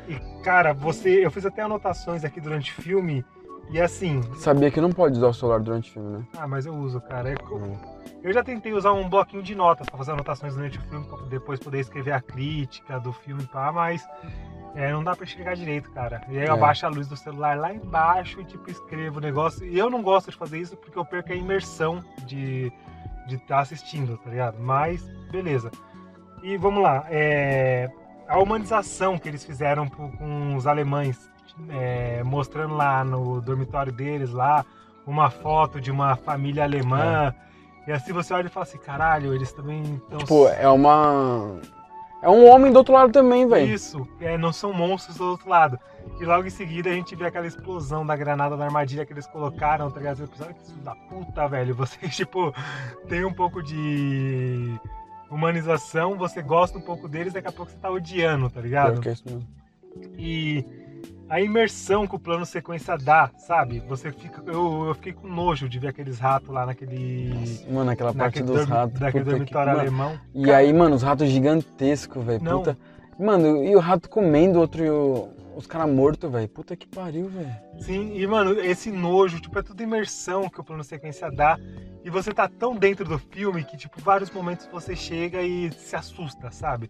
E 0.10 0.20
cara, 0.44 0.74
você. 0.74 1.26
Eu 1.26 1.32
fiz 1.32 1.46
até 1.46 1.62
anotações 1.62 2.26
aqui 2.26 2.42
durante 2.42 2.72
o 2.72 2.82
filme. 2.82 3.24
E 3.72 3.80
assim. 3.82 4.22
Sabia 4.38 4.70
que 4.70 4.82
não 4.82 4.92
pode 4.92 5.18
usar 5.18 5.28
o 5.28 5.34
celular 5.34 5.60
durante 5.60 5.90
o 5.90 5.94
filme, 5.94 6.18
né? 6.18 6.26
Ah, 6.38 6.48
mas 6.48 6.66
eu 6.66 6.74
uso, 6.74 7.00
cara. 7.02 7.30
É, 7.32 7.36
Hum. 7.52 7.96
Eu 8.24 8.34
já 8.34 8.44
tentei 8.44 8.74
usar 8.74 8.92
um 8.92 9.08
bloquinho 9.08 9.44
de 9.44 9.54
notas 9.54 9.88
pra 9.88 10.00
fazer 10.00 10.14
anotações 10.14 10.56
durante 10.56 10.80
o 10.80 10.82
filme, 10.82 11.06
pra 11.06 11.18
depois 11.28 11.60
poder 11.60 11.80
escrever 11.80 12.12
a 12.12 12.20
crítica 12.20 13.00
do 13.00 13.14
filme 13.14 13.44
e 13.44 13.46
pá, 13.46 13.72
mas 13.72 14.04
é, 14.76 14.92
não 14.92 15.04
dá 15.04 15.16
pra 15.16 15.24
enxergar 15.26 15.56
direito, 15.56 15.90
cara. 15.92 16.22
E 16.30 16.38
aí 16.38 16.46
eu 16.46 16.54
É. 16.54 16.58
abaixo 16.58 16.86
a 16.86 16.90
luz 16.90 17.08
do 17.08 17.16
celular 17.18 17.58
lá 17.58 17.74
embaixo 17.74 18.42
e 18.42 18.46
tipo 18.46 18.70
escrevo 18.70 19.18
o 19.18 19.22
negócio. 19.22 19.66
E 19.66 19.78
eu 19.78 19.90
não 19.90 20.02
gosto 20.04 20.30
de 20.32 20.38
fazer 20.38 20.60
isso 20.60 20.76
porque 20.78 20.98
eu 21.00 21.06
perco 21.06 21.32
a 21.32 21.36
imersão 21.36 22.04
de 22.26 22.72
de 23.28 23.38
estar 23.38 23.60
assistindo, 23.62 24.18
tá 24.20 24.30
ligado? 24.30 24.58
Mas 24.60 25.04
beleza. 25.32 25.72
E 26.44 26.58
vamos 26.58 26.84
lá, 26.84 27.06
é, 27.10 27.90
a 28.28 28.38
humanização 28.38 29.18
que 29.18 29.28
eles 29.28 29.44
fizeram 29.44 29.90
com 29.90 30.56
os 30.56 30.68
alemães, 30.68 31.28
é, 31.70 32.22
mostrando 32.24 32.76
lá 32.76 33.04
no 33.04 33.42
dormitório 33.42 33.92
deles 33.92 34.32
lá 34.32 34.64
uma 35.08 35.32
foto 35.32 35.82
de 35.82 35.90
uma 35.90 36.16
família 36.16 36.64
alemã. 36.64 37.34
E 37.88 37.92
assim 37.92 38.14
você 38.14 38.32
olha 38.32 38.46
e 38.46 38.50
fala 38.50 38.64
assim, 38.64 38.78
caralho, 38.78 39.34
eles 39.34 39.52
também 39.54 39.82
estão. 39.96 40.20
Tipo, 40.20 40.48
é 40.50 40.68
uma. 40.70 41.60
É 42.26 42.30
um 42.30 42.50
homem 42.50 42.72
do 42.72 42.78
outro 42.78 42.92
lado 42.92 43.14
também, 43.14 43.48
velho. 43.48 43.72
Isso, 43.72 44.08
é, 44.20 44.36
não 44.36 44.52
são 44.52 44.74
monstros 44.74 45.18
do 45.18 45.26
outro 45.26 45.48
lado. 45.48 45.80
E 46.20 46.26
logo 46.26 46.48
em 46.48 46.50
seguida 46.50 46.90
a 46.90 46.94
gente 46.94 47.16
vê 47.16 47.28
aquela 47.28 47.46
explosão 47.46 48.04
da 48.04 48.16
granada 48.16 48.58
da 48.58 48.66
armadilha 48.66 49.06
que 49.06 49.14
eles 49.14 49.28
colocaram, 49.28 49.92
tá 49.92 50.00
ligado? 50.00 50.26
Você 50.26 50.26
que 50.26 50.72
da 50.84 50.96
puta, 50.96 51.48
velho. 51.48 51.76
Vocês, 51.78 52.16
tipo, 52.16 52.52
tem 53.08 53.24
um 53.24 53.32
pouco 53.32 53.62
de 53.62 54.74
humanização, 55.30 56.18
você 56.18 56.42
gosta 56.42 56.80
um 56.80 56.82
pouco 56.82 57.08
deles, 57.08 57.32
daqui 57.32 57.48
a 57.48 57.52
pouco 57.52 57.72
você 57.72 57.78
tá 57.78 57.92
odiando, 57.92 58.50
tá 58.50 58.60
ligado? 58.60 58.94
Pior 58.94 59.02
que 59.04 59.10
é 59.10 59.12
isso 59.12 59.24
mesmo. 59.28 59.48
E 60.18 60.66
a 61.30 61.42
imersão 61.42 62.06
que 62.08 62.16
o 62.16 62.20
plano 62.20 62.46
sequência 62.46 62.98
dá, 62.98 63.32
sabe? 63.38 63.80
Você 63.88 64.12
fica. 64.12 64.42
Eu, 64.46 64.86
eu 64.88 64.96
fiquei 64.96 65.14
com 65.14 65.28
nojo 65.28 65.68
de 65.68 65.80
ver 65.80 65.88
aqueles 65.90 66.20
ratos 66.20 66.50
lá 66.50 66.66
naquele. 66.66 67.34
Mano, 67.70 67.92
aquela 67.92 68.14
parte 68.14 68.42
dos 68.44 68.56
dormi- 68.58 68.72
ratos. 68.72 69.00
Daquele 69.00 69.24
que- 69.24 69.30
dormitório 69.32 69.70
mano, 69.72 69.82
alemão. 69.82 70.20
E 70.34 70.52
aí, 70.52 70.72
mano, 70.72 70.96
os 70.96 71.02
ratos 71.04 71.28
gigantescos, 71.30 72.24
velho. 72.24 72.40
Puta. 72.42 72.78
Mano, 73.18 73.64
e 73.64 73.76
o 73.76 73.80
rato 73.80 74.10
comendo 74.10 74.60
outro 74.60 74.84
e 74.84 74.90
o- 74.90 75.30
os 75.56 75.66
caras 75.66 75.90
mortos, 75.90 76.30
velho. 76.30 76.48
Puta 76.50 76.76
que 76.76 76.86
pariu, 76.88 77.30
velho. 77.30 77.56
Sim, 77.80 78.14
e 78.16 78.28
mano, 78.28 78.60
esse 78.60 78.92
nojo, 78.92 79.40
tipo, 79.40 79.58
é 79.58 79.62
tudo 79.64 79.82
imersão 79.82 80.50
que 80.50 80.60
o 80.60 80.64
plano 80.64 80.84
sequência 80.84 81.32
dá. 81.32 81.58
E 82.04 82.10
você 82.10 82.32
tá 82.34 82.48
tão 82.48 82.76
dentro 82.76 83.06
do 83.06 83.18
filme 83.18 83.64
que, 83.64 83.78
tipo, 83.78 84.00
vários 84.02 84.30
momentos 84.30 84.68
você 84.72 84.96
chega 84.96 85.42
e 85.42 85.72
se 85.72 85.96
assusta, 85.96 86.52
sabe? 86.52 86.90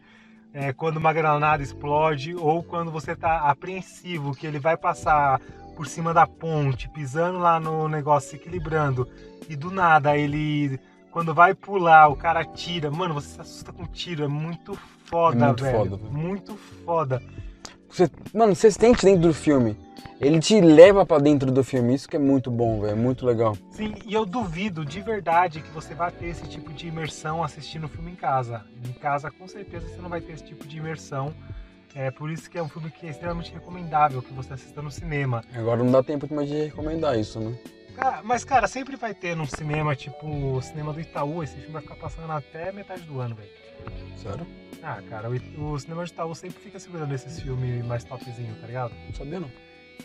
É, 0.58 0.72
quando 0.72 0.96
uma 0.96 1.12
granada 1.12 1.62
explode 1.62 2.34
ou 2.34 2.64
quando 2.64 2.90
você 2.90 3.14
tá 3.14 3.40
apreensivo 3.40 4.34
que 4.34 4.48
ele 4.48 4.58
vai 4.58 4.78
passar 4.78 5.42
por 5.76 5.86
cima 5.86 6.14
da 6.14 6.26
ponte, 6.26 6.88
pisando 6.88 7.40
lá 7.40 7.60
no 7.60 7.90
negócio, 7.90 8.30
se 8.30 8.36
equilibrando. 8.38 9.06
E 9.50 9.56
do 9.58 9.70
nada 9.70 10.16
ele. 10.18 10.80
Quando 11.12 11.34
vai 11.34 11.54
pular, 11.54 12.08
o 12.08 12.16
cara 12.16 12.46
tira. 12.46 12.90
Mano, 12.90 13.14
você 13.14 13.28
se 13.36 13.42
assusta 13.42 13.74
com 13.74 13.86
tiro. 13.86 14.24
É 14.24 14.28
muito 14.30 14.80
foda, 15.04 15.44
É 15.44 15.48
muito 15.48 15.64
velho. 15.66 15.78
foda, 15.78 15.98
velho. 15.98 16.14
Muito 16.14 16.56
foda. 16.86 17.22
Você, 17.96 18.12
mano, 18.34 18.54
você 18.54 18.70
sente 18.70 19.06
dentro 19.06 19.22
do 19.22 19.34
filme. 19.34 19.78
Ele 20.20 20.38
te 20.42 20.60
leva 20.60 21.06
pra 21.06 21.18
dentro 21.18 21.50
do 21.50 21.64
filme. 21.64 21.96
Isso 21.96 22.10
que 22.10 22.18
é 22.18 22.20
muito 22.20 22.52
bom, 22.52 22.82
velho. 22.82 22.92
É 22.92 22.96
muito 22.96 23.26
legal. 23.26 23.58
Sim, 23.72 23.96
e 24.06 24.14
eu 24.14 24.26
duvido 24.26 24.84
de 24.84 25.00
verdade 25.00 25.62
que 25.62 25.70
você 25.70 25.94
vai 25.94 26.12
ter 26.12 26.26
esse 26.26 26.44
tipo 26.44 26.74
de 26.74 26.90
imersão 26.90 27.42
assistindo 27.42 27.86
o 27.86 27.88
filme 27.88 28.12
em 28.12 28.16
casa. 28.16 28.66
Em 28.86 28.92
casa, 28.92 29.32
com 29.32 29.48
certeza, 29.48 29.88
você 29.88 30.02
não 30.02 30.10
vai 30.10 30.20
ter 30.20 30.34
esse 30.34 30.44
tipo 30.44 30.68
de 30.68 30.78
imersão. 30.78 31.34
É 31.96 32.12
por 32.12 32.30
isso 32.30 32.50
que 32.50 32.58
é 32.58 32.62
um 32.62 32.68
filme 32.68 32.92
que 32.92 33.08
é 33.08 33.12
extremamente 33.12 33.54
recomendável 33.54 34.22
que 34.22 34.34
você 34.34 34.52
assista 34.52 34.82
no 34.82 34.92
cinema. 34.92 35.42
Agora 35.54 35.82
não 35.82 35.90
dá 35.90 36.04
tempo 36.04 36.28
mais 36.36 36.50
de 36.50 36.66
recomendar 36.66 37.18
isso, 37.18 37.40
né? 37.40 37.58
Cara, 37.96 38.20
mas, 38.26 38.44
cara, 38.44 38.68
sempre 38.68 38.98
vai 38.98 39.14
ter 39.14 39.38
num 39.38 39.46
cinema, 39.46 39.96
tipo, 39.96 40.28
o 40.28 40.62
cinema 40.62 40.92
do 40.92 41.00
Itaú, 41.00 41.42
esse 41.42 41.56
filme 41.56 41.72
vai 41.72 41.82
ficar 41.82 41.96
passando 41.96 42.30
até 42.30 42.74
metade 42.74 43.04
do 43.04 43.22
ano, 43.22 43.36
velho. 43.36 43.50
Sério? 44.22 44.46
Ah, 44.84 45.02
cara, 45.10 45.30
o, 45.30 45.72
o 45.74 45.80
cinema 45.80 46.04
do 46.04 46.10
Itaú 46.10 46.36
sempre 46.36 46.60
fica 46.62 46.80
segurando 46.80 47.14
esses 47.14 47.40
filmes 47.40 47.84
mais 47.86 48.04
topzinho, 48.04 48.56
tá 48.62 48.68
ligado? 48.68 48.94
Não 49.08 49.14
sabia 49.14 49.40
não. 49.40 49.52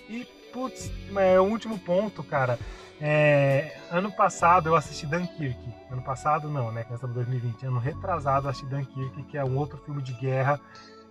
E, 0.08 0.24
putz, 0.52 0.90
é, 1.16 1.40
o 1.40 1.44
último 1.44 1.78
ponto, 1.78 2.22
cara. 2.22 2.58
É, 3.02 3.78
ano 3.90 4.12
passado 4.12 4.68
eu 4.68 4.76
assisti 4.76 5.06
Dunkirk. 5.06 5.58
Ano 5.90 6.02
passado 6.02 6.48
não, 6.48 6.70
né? 6.70 6.84
Que 6.84 6.90
nós 6.90 6.98
estamos 6.98 7.16
em 7.16 7.20
2020. 7.20 7.66
Ano 7.66 7.78
retrasado 7.78 8.46
eu 8.46 8.50
assisti 8.50 8.68
Dunkirk, 8.68 9.22
que 9.24 9.38
é 9.38 9.44
um 9.44 9.56
outro 9.56 9.78
filme 9.78 10.02
de 10.02 10.12
guerra 10.14 10.60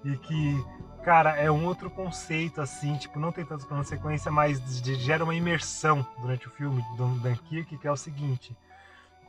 e 0.04 0.16
que, 0.18 0.66
cara, 1.04 1.36
é 1.36 1.52
um 1.52 1.66
outro 1.66 1.90
conceito, 1.90 2.62
assim, 2.62 2.96
tipo, 2.96 3.20
não 3.20 3.32
tem 3.32 3.44
tantos 3.44 3.66
planos 3.66 3.88
de 3.88 3.96
sequência, 3.96 4.32
mas 4.32 4.60
gera 4.82 5.24
uma 5.24 5.36
imersão 5.36 6.06
durante 6.22 6.48
o 6.48 6.52
filme 6.52 6.82
do 6.96 7.08
Dunkirk, 7.20 7.78
que 7.78 7.88
é 7.88 7.92
o 7.92 7.98
seguinte. 7.98 8.56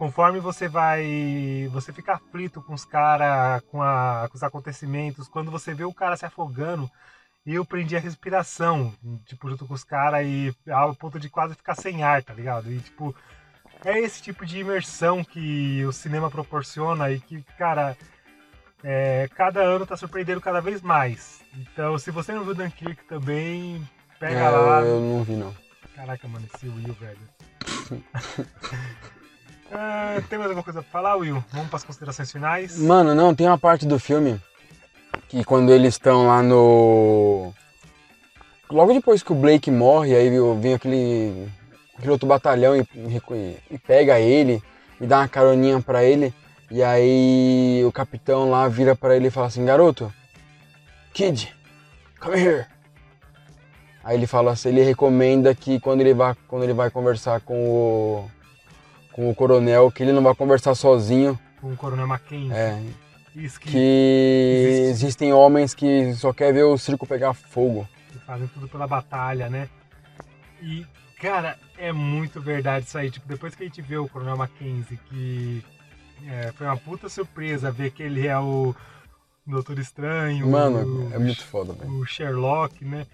Conforme 0.01 0.41
você 0.41 0.67
vai. 0.67 1.69
Você 1.73 1.93
fica 1.93 2.15
aflito 2.15 2.63
com 2.63 2.73
os 2.73 2.87
caras, 2.87 3.61
com, 3.71 3.83
a- 3.83 4.27
com 4.31 4.35
os 4.35 4.43
acontecimentos, 4.43 5.29
quando 5.29 5.51
você 5.51 5.75
vê 5.75 5.85
o 5.85 5.93
cara 5.93 6.17
se 6.17 6.25
afogando, 6.25 6.91
eu 7.45 7.67
prendi 7.67 7.95
a 7.95 8.01
respiração, 8.01 8.95
tipo, 9.27 9.51
junto 9.51 9.67
com 9.67 9.75
os 9.75 9.85
caras 9.85 10.25
e 10.27 10.57
ao 10.71 10.95
ponto 10.95 11.21
de 11.21 11.29
quase 11.29 11.55
ficar 11.55 11.75
sem 11.75 12.03
ar, 12.03 12.23
tá 12.23 12.33
ligado? 12.33 12.73
E, 12.73 12.79
tipo, 12.81 13.15
é 13.85 13.99
esse 13.99 14.23
tipo 14.23 14.47
de 14.47 14.61
imersão 14.61 15.23
que 15.23 15.85
o 15.85 15.93
cinema 15.93 16.31
proporciona 16.31 17.11
e 17.11 17.21
que, 17.21 17.43
cara, 17.59 17.95
é, 18.83 19.29
cada 19.37 19.61
ano 19.61 19.85
tá 19.85 19.99
surpreendendo 19.99 20.41
cada 20.41 20.63
vez 20.63 20.81
mais. 20.81 21.43
Então, 21.55 21.99
se 21.99 22.11
você 22.11 22.33
não 22.33 22.43
viu 22.45 22.55
Dunkirk 22.55 23.05
também, 23.05 23.87
pega 24.19 24.47
É, 24.47 24.49
lá. 24.49 24.81
eu 24.81 24.99
não 24.99 25.23
vi 25.25 25.33
não. 25.35 25.55
Caraca, 25.95 26.27
mano, 26.27 26.47
esse 26.55 26.67
Will, 26.67 26.95
velho. 26.95 27.21
Ah, 29.73 30.21
tem 30.29 30.39
mais 30.39 30.51
alguma 30.51 30.65
coisa 30.65 30.83
pra 30.83 30.91
falar, 30.91 31.17
Will? 31.17 31.43
Vamos 31.53 31.69
pras 31.71 31.85
considerações 31.85 32.31
finais? 32.33 32.79
Mano, 32.79 33.15
não, 33.15 33.35
tem 33.35 33.47
uma 33.47 33.59
parte 33.59 33.87
do 33.87 33.99
filme 33.99 34.41
que 35.29 35.45
quando 35.45 35.71
eles 35.73 35.95
estão 35.95 36.27
lá 36.27 36.43
no. 36.43 37.53
Logo 38.71 38.93
depois 38.93 39.23
que 39.23 39.33
o 39.33 39.37
Blake 39.37 39.71
morre, 39.71 40.15
aí 40.15 40.31
vem 40.61 40.75
aquele, 40.75 41.49
aquele 41.97 42.11
outro 42.11 42.27
batalhão 42.29 42.77
e, 42.77 42.81
e- 42.95 43.57
e 43.71 43.79
pega 43.79 44.19
ele 44.21 44.63
e 45.01 45.07
dá 45.07 45.19
uma 45.19 45.29
caroninha 45.29 45.81
pra 45.81 46.05
ele. 46.05 46.33
E 46.71 46.83
aí 46.83 47.83
o 47.85 47.91
capitão 47.93 48.49
lá 48.51 48.69
vira 48.69 48.95
pra 48.95 49.17
ele 49.17 49.29
e 49.29 49.31
fala 49.31 49.47
assim: 49.49 49.65
Garoto, 49.65 50.13
Kid, 51.13 51.55
come 52.21 52.37
here. 52.41 52.67
Aí 54.05 54.17
ele 54.17 54.27
fala 54.27 54.53
assim: 54.53 54.69
ele 54.71 54.83
recomenda 54.83 55.55
que 55.55 55.79
quando 55.81 56.01
ele 56.01 56.15
vai, 56.15 56.35
quando 56.49 56.63
ele 56.65 56.73
vai 56.73 56.91
conversar 56.91 57.41
com 57.41 57.55
o, 57.69 58.31
com 59.13 59.31
o 59.31 59.35
coronel, 59.35 59.91
que 59.91 60.03
ele 60.03 60.13
não 60.13 60.23
vai 60.23 60.35
conversar 60.35 60.75
sozinho. 60.75 61.39
Com 61.61 61.73
o 61.73 61.77
Coronel 61.77 62.07
Mackenzie. 62.07 62.53
É, 62.53 62.81
Isso 63.37 63.61
que, 63.61 63.71
que 63.71 63.77
Existe. 63.79 64.91
existem 64.91 65.33
homens 65.33 65.75
que 65.75 66.15
só 66.15 66.33
querem 66.33 66.55
ver 66.55 66.63
o 66.65 66.79
circo 66.79 67.07
pegar 67.07 67.35
fogo. 67.35 67.87
que 68.11 68.19
fazem 68.21 68.47
tudo 68.49 68.67
pela 68.69 68.87
batalha, 68.87 69.49
né? 69.51 69.69
E, 70.63 70.87
cara, 71.21 71.59
é 71.79 71.93
muito 71.93 72.41
verdade 72.41 72.87
isso 72.87 72.97
aí. 72.99 73.11
Tipo, 73.11 73.29
depois 73.29 73.55
que 73.55 73.63
a 73.63 73.67
gente 73.67 73.83
vê 73.83 73.97
o 73.99 74.09
Coronel 74.09 74.37
Mackenzie, 74.37 74.99
que 75.09 75.63
é, 76.27 76.53
foi 76.53 76.67
uma 76.67 76.77
puta 76.77 77.09
surpresa 77.09 77.71
ver 77.71 77.91
que 77.91 78.03
ele 78.03 78.27
é 78.27 78.39
o 78.39 78.75
Doutor 79.47 79.79
Estranho, 79.79 80.49
Mano, 80.49 81.09
o, 81.11 81.15
é 81.15 81.19
muito 81.19 81.45
foda, 81.45 81.73
velho. 81.73 81.91
o 81.93 82.07
Sherlock, 82.07 82.85
né? 82.85 83.07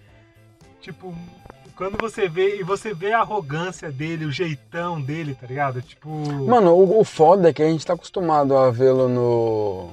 Tipo, 0.80 1.14
quando 1.76 1.98
você 2.00 2.26
vê, 2.26 2.58
e 2.58 2.62
você 2.62 2.94
vê 2.94 3.12
a 3.12 3.20
arrogância 3.20 3.92
dele, 3.92 4.24
o 4.24 4.32
jeitão 4.32 5.00
dele, 5.00 5.36
tá 5.38 5.46
ligado? 5.46 5.82
Tipo, 5.82 6.08
Mano, 6.08 6.72
o, 6.72 7.00
o 7.00 7.04
foda 7.04 7.50
é 7.50 7.52
que 7.52 7.62
a 7.62 7.68
gente 7.68 7.84
tá 7.84 7.92
acostumado 7.92 8.56
a 8.56 8.70
vê-lo 8.70 9.08
no. 9.08 9.90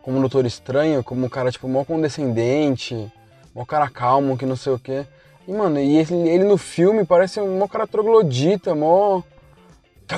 como 0.00 0.20
Doutor 0.20 0.46
Estranho, 0.46 1.02
como 1.02 1.26
um 1.26 1.28
cara, 1.28 1.50
tipo, 1.50 1.68
mó 1.68 1.84
condescendente, 1.84 3.12
mó 3.52 3.64
cara 3.64 3.90
calmo, 3.90 4.38
que 4.38 4.46
não 4.46 4.54
sei 4.54 4.72
o 4.72 4.78
quê. 4.78 5.04
E, 5.46 5.52
mano, 5.52 5.80
e 5.80 5.96
ele, 5.96 6.28
ele 6.28 6.44
no 6.44 6.56
filme 6.56 7.04
parece 7.04 7.40
um 7.40 7.58
mó 7.58 7.66
cara 7.66 7.86
troglodita, 7.86 8.74
mó. 8.74 9.22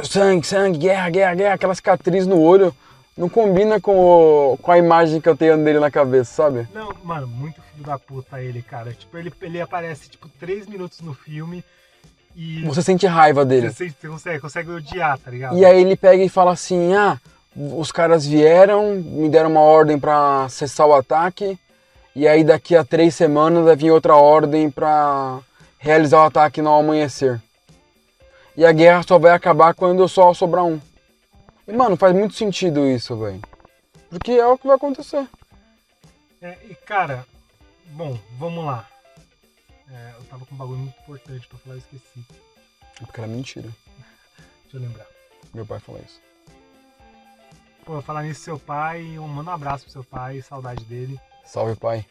Sangue, 0.02 0.46
sangue, 0.46 0.78
guerra, 0.78 1.08
guerra, 1.08 1.34
guerra, 1.34 1.54
aquela 1.54 1.74
cicatriz 1.74 2.26
no 2.26 2.38
olho. 2.40 2.74
Não 3.16 3.28
combina 3.28 3.80
com, 3.80 3.96
o- 3.96 4.56
com 4.58 4.72
a 4.72 4.78
imagem 4.78 5.20
que 5.20 5.28
eu 5.28 5.36
tenho 5.36 5.56
dele 5.62 5.78
na 5.78 5.90
cabeça, 5.90 6.32
sabe? 6.34 6.66
Não, 6.74 6.92
mano, 7.04 7.26
muito 7.28 7.60
filho 7.62 7.86
da 7.86 7.98
puta 7.98 8.40
ele, 8.42 8.60
cara. 8.60 8.92
Tipo, 8.92 9.16
ele, 9.16 9.32
ele 9.40 9.60
aparece, 9.60 10.10
tipo, 10.10 10.28
três 10.40 10.66
minutos 10.66 11.00
no 11.00 11.14
filme 11.14 11.62
e 12.34 12.62
Você 12.64 12.82
sente 12.82 13.06
raiva 13.06 13.44
dele. 13.44 13.70
você, 13.70 13.88
você 13.90 14.08
consegue, 14.08 14.40
consegue 14.40 14.70
odiar, 14.70 15.16
tá 15.18 15.30
ligado? 15.30 15.56
E 15.56 15.64
aí 15.64 15.80
ele 15.80 15.94
pega 15.96 16.22
e 16.24 16.28
fala 16.28 16.52
assim: 16.52 16.92
ah, 16.94 17.16
os 17.56 17.92
caras 17.92 18.26
vieram, 18.26 18.96
me 18.96 19.28
deram 19.28 19.50
uma 19.50 19.60
ordem 19.60 19.96
pra 19.96 20.48
cessar 20.48 20.86
o 20.88 20.94
ataque, 20.94 21.56
e 22.16 22.26
aí 22.26 22.42
daqui 22.42 22.74
a 22.74 22.84
três 22.84 23.14
semanas 23.14 23.64
vai 23.64 23.76
vir 23.76 23.92
outra 23.92 24.16
ordem 24.16 24.68
pra 24.68 25.38
realizar 25.78 26.18
o 26.18 26.24
ataque 26.26 26.60
no 26.60 26.74
amanhecer. 26.74 27.40
E 28.56 28.64
a 28.66 28.72
guerra 28.72 29.04
só 29.06 29.18
vai 29.20 29.30
acabar 29.30 29.72
quando 29.72 30.08
só 30.08 30.34
sobrar 30.34 30.64
um. 30.64 30.80
E 31.66 31.72
mano, 31.72 31.96
faz 31.96 32.14
muito 32.14 32.34
sentido 32.34 32.86
isso, 32.86 33.16
velho. 33.16 33.40
Porque 34.10 34.32
é 34.32 34.46
o 34.46 34.58
que 34.58 34.66
vai 34.66 34.76
acontecer. 34.76 35.26
É, 36.40 36.58
e 36.68 36.74
cara, 36.74 37.26
bom, 37.86 38.18
vamos 38.38 38.64
lá. 38.64 38.86
É, 39.90 40.14
eu 40.18 40.24
tava 40.24 40.44
com 40.44 40.54
um 40.54 40.58
bagulho 40.58 40.78
muito 40.78 40.98
importante 41.00 41.46
pra 41.46 41.58
falar, 41.58 41.76
eu 41.76 41.78
esqueci. 41.78 42.26
Porque 42.98 43.20
era 43.20 43.28
mentira. 43.28 43.68
Deixa 44.62 44.76
eu 44.76 44.80
lembrar. 44.80 45.06
Meu 45.52 45.64
pai 45.64 45.80
falou 45.80 46.00
isso. 46.04 46.20
Pô, 47.84 48.00
falar 48.00 48.22
nisso, 48.22 48.40
seu 48.40 48.58
pai, 48.58 49.18
um, 49.18 49.28
manda 49.28 49.50
um 49.50 49.54
abraço 49.54 49.84
pro 49.84 49.92
seu 49.92 50.04
pai, 50.04 50.40
saudade 50.40 50.84
dele. 50.84 51.20
Salve, 51.44 51.76
pai. 51.76 52.04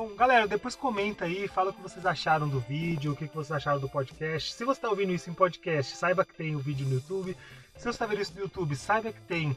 Bom, 0.00 0.14
galera, 0.16 0.48
depois 0.48 0.74
comenta 0.74 1.26
aí, 1.26 1.46
fala 1.46 1.68
o 1.68 1.74
que 1.74 1.82
vocês 1.82 2.06
acharam 2.06 2.48
do 2.48 2.58
vídeo, 2.58 3.12
o 3.12 3.14
que 3.14 3.26
vocês 3.26 3.52
acharam 3.52 3.78
do 3.78 3.86
podcast. 3.86 4.54
Se 4.54 4.64
você 4.64 4.78
está 4.78 4.88
ouvindo 4.88 5.12
isso 5.12 5.28
em 5.28 5.34
podcast, 5.34 5.94
saiba 5.94 6.24
que 6.24 6.32
tem 6.32 6.56
o 6.56 6.58
vídeo 6.58 6.86
no 6.86 6.94
YouTube. 6.94 7.36
Se 7.76 7.82
você 7.82 7.90
está 7.90 8.06
vendo 8.06 8.22
isso 8.22 8.32
no 8.34 8.40
YouTube, 8.40 8.74
saiba 8.76 9.12
que 9.12 9.20
tem 9.20 9.54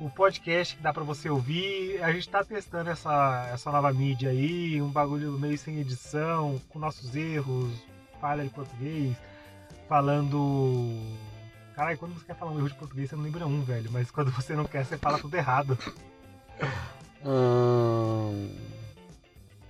o 0.00 0.10
podcast 0.10 0.74
que 0.74 0.82
dá 0.82 0.92
para 0.92 1.04
você 1.04 1.30
ouvir. 1.30 2.02
A 2.02 2.10
gente 2.10 2.26
está 2.26 2.42
testando 2.42 2.90
essa, 2.90 3.48
essa 3.52 3.70
nova 3.70 3.92
mídia 3.92 4.30
aí, 4.30 4.82
um 4.82 4.90
bagulho 4.90 5.30
meio 5.38 5.56
sem 5.56 5.78
edição, 5.78 6.60
com 6.70 6.80
nossos 6.80 7.14
erros, 7.14 7.72
falha 8.20 8.42
de 8.42 8.50
português, 8.50 9.16
falando. 9.88 10.98
Caralho, 11.76 11.98
quando 11.98 12.14
você 12.14 12.26
quer 12.26 12.34
falar 12.34 12.50
um 12.50 12.58
erro 12.58 12.68
de 12.68 12.74
português, 12.74 13.10
você 13.10 13.14
não 13.14 13.22
lembra 13.22 13.46
um, 13.46 13.62
velho. 13.62 13.92
Mas 13.92 14.10
quando 14.10 14.32
você 14.32 14.56
não 14.56 14.64
quer, 14.64 14.84
você 14.84 14.98
fala 14.98 15.20
tudo 15.20 15.36
errado. 15.36 15.78
Hum... 17.24 18.73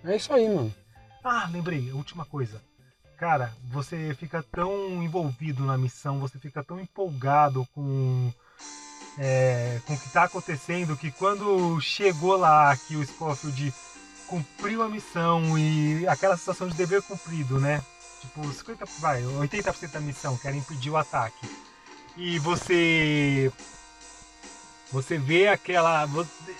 É 0.04 0.16
isso 0.16 0.32
aí, 0.32 0.48
mano. 0.48 0.74
Ah, 1.22 1.48
lembrei, 1.50 1.90
última 1.92 2.24
coisa. 2.24 2.60
Cara, 3.16 3.54
você 3.70 4.14
fica 4.14 4.42
tão 4.42 5.02
envolvido 5.02 5.64
na 5.64 5.78
missão, 5.78 6.20
você 6.20 6.38
fica 6.38 6.62
tão 6.62 6.78
empolgado 6.78 7.66
com, 7.74 8.32
é, 9.18 9.80
com 9.86 9.94
o 9.94 9.98
que 9.98 10.10
tá 10.10 10.24
acontecendo, 10.24 10.96
que 10.96 11.10
quando 11.10 11.80
chegou 11.80 12.36
lá 12.36 12.76
que 12.76 12.96
o 12.96 13.06
Scofield 13.06 13.72
cumpriu 14.26 14.82
a 14.82 14.88
missão 14.88 15.58
e 15.58 16.06
aquela 16.08 16.36
sensação 16.36 16.68
de 16.68 16.74
dever 16.74 17.02
cumprido, 17.02 17.58
né? 17.58 17.82
Tipo, 18.20 18.52
50, 18.52 18.84
vai, 19.00 19.22
80% 19.22 19.92
da 19.92 20.00
missão, 20.00 20.36
que 20.36 20.48
era 20.48 20.56
impedir 20.56 20.90
o 20.90 20.96
ataque. 20.96 21.48
E 22.16 22.38
você. 22.38 23.52
Você 24.94 25.18
vê 25.18 25.48
aquela. 25.48 26.08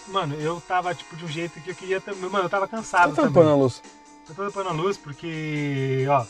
Mano, 0.09 0.35
eu 0.35 0.61
tava 0.61 0.93
tipo 0.93 1.15
de 1.15 1.25
um 1.25 1.29
jeito 1.29 1.61
que 1.61 1.71
eu 1.71 1.75
queria 1.75 2.01
também. 2.01 2.29
Mano, 2.29 2.47
eu 2.47 2.51
tava 2.51 2.67
cansado 2.67 3.15
Tá 3.15 3.23
tampando 3.23 3.49
a 3.51 3.55
luz. 3.55 3.81
Eu 4.29 4.35
tô 4.35 4.45
tampando 4.45 4.71
a 4.71 4.73
luz 4.73 4.97
porque, 4.97 6.05
ó, 6.09 6.25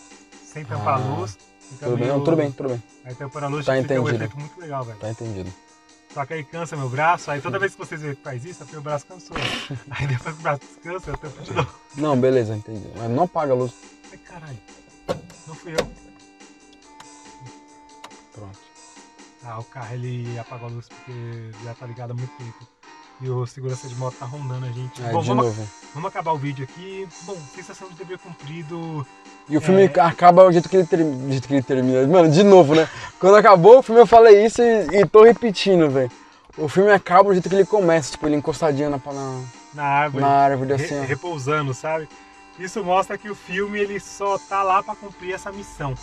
sem 0.45 0.64
tampar 0.67 0.99
Ah, 1.01 1.03
a 1.03 1.17
luz. 1.17 1.38
Tudo 1.81 1.97
bem, 1.97 2.09
não, 2.09 2.23
tudo 2.23 2.37
bem, 2.37 2.53
tudo 2.53 2.69
bem. 2.69 2.83
Aí 3.07 3.14
tampando 3.14 3.45
a 3.45 3.49
luz 3.49 3.64
Tá 3.64 3.73
fica 3.73 3.95
um 3.95 3.99
entendido. 4.03 4.17
efeito 4.25 4.38
muito 4.38 4.61
legal, 4.61 4.85
velho. 4.85 4.99
Tá 4.99 5.11
entendido. 5.11 5.51
Só 6.12 6.27
que 6.27 6.35
aí 6.35 6.45
cansa 6.45 6.77
meu 6.77 6.90
braço, 6.90 7.31
aí 7.31 7.40
toda 7.40 7.59
vez 7.59 7.73
que 7.73 7.79
vocês 7.79 8.01
veem 8.03 8.14
que 8.14 8.23
faz 8.23 8.45
isso, 8.45 8.62
é 8.62 8.67
porque 8.67 8.77
o 8.79 8.83
braço 8.83 9.07
cansou. 9.07 9.37
aí 9.90 10.07
depois 10.07 10.35
que 10.35 10.40
o 10.40 10.43
braço 10.43 10.61
descansa, 10.61 11.11
eu 11.11 11.17
tampo 11.19 11.43
de 11.43 11.53
novo. 11.55 11.75
Não, 11.97 12.21
beleza, 12.21 12.55
entendi. 12.55 12.87
Mas 12.97 13.11
não 13.11 13.23
apaga 13.25 13.53
a 13.53 13.57
luz. 13.57 13.73
Ai, 14.12 14.19
caralho. 14.19 14.59
Não 15.47 15.55
fui 15.55 15.73
eu. 15.73 15.90
Pronto. 18.35 18.59
Ah, 19.46 19.59
o 19.59 19.64
carro 19.64 19.94
ele 19.94 20.38
apagou 20.38 20.68
a 20.68 20.70
luz 20.72 20.88
porque 20.88 21.50
já 21.64 21.74
tá 21.74 21.87
ligado 21.87 22.12
há 22.12 22.14
muito 22.14 22.33
tempo. 22.37 22.66
E 23.20 23.28
o 23.30 23.46
segurança 23.46 23.87
de 23.87 23.94
moto 23.94 24.16
tá 24.18 24.26
rondando 24.26 24.66
a 24.66 24.70
gente. 24.70 25.00
Aí, 25.02 25.12
Bom, 25.12 25.20
de 25.20 25.28
vamos, 25.28 25.44
novo. 25.46 25.68
vamos 25.94 26.09
acabar 26.09 26.33
o 26.33 26.38
vídeo 26.38 26.64
aqui. 26.64 27.07
Bom, 27.22 27.37
sensação 27.54 27.88
de 27.88 27.94
dever 27.94 28.18
cumprido. 28.18 29.07
E 29.48 29.57
o 29.57 29.61
filme 29.61 29.83
É. 29.85 30.00
acaba 30.00 30.44
do 30.44 30.52
jeito 30.52 30.68
que 30.68 30.76
ele, 30.76 30.87
ter... 30.87 31.04
do 31.04 31.30
jeito 31.30 31.46
que 31.46 31.54
ele 31.54 31.62
termina. 31.62 32.07
Mano, 32.07 32.30
de 32.30 32.42
novo, 32.42 32.74
né? 32.74 32.88
Quando 33.20 33.37
acabou 33.37 33.78
o 33.78 33.83
filme 33.83 34.00
eu 34.00 34.07
falei 34.07 34.44
isso 34.44 34.61
e, 34.62 35.00
e 35.00 35.07
tô 35.07 35.22
repetindo, 35.22 35.88
velho. 35.88 36.11
O 36.59 36.68
filme 36.68 36.90
acaba 36.90 37.24
do 37.28 37.35
jeito 37.35 37.48
que 37.48 37.54
ele 37.54 37.64
começa, 37.66 38.12
tipo, 38.12 38.26
ele 38.26 38.37
encostadinho 38.37 38.90
na, 38.90 38.98
na, 38.98 39.40
Na 39.74 39.85
árvore. 39.85 40.24
na 40.24 40.30
árvore, 40.30 40.74
re- 40.74 40.85
assim, 40.85 40.98
ó. 40.98 41.02
repousando, 41.02 41.72
sabe? 41.74 42.09
Isso 42.59 42.83
mostra 42.85 43.16
que 43.18 43.28
o 43.28 43.35
filme 43.35 43.78
ele 43.78 43.98
só 44.00 44.38
tá 44.38 44.62
lá 44.62 44.83
pra 44.83 44.94
cumprir 44.96 45.35
essa 45.35 45.52
missão. 45.52 45.94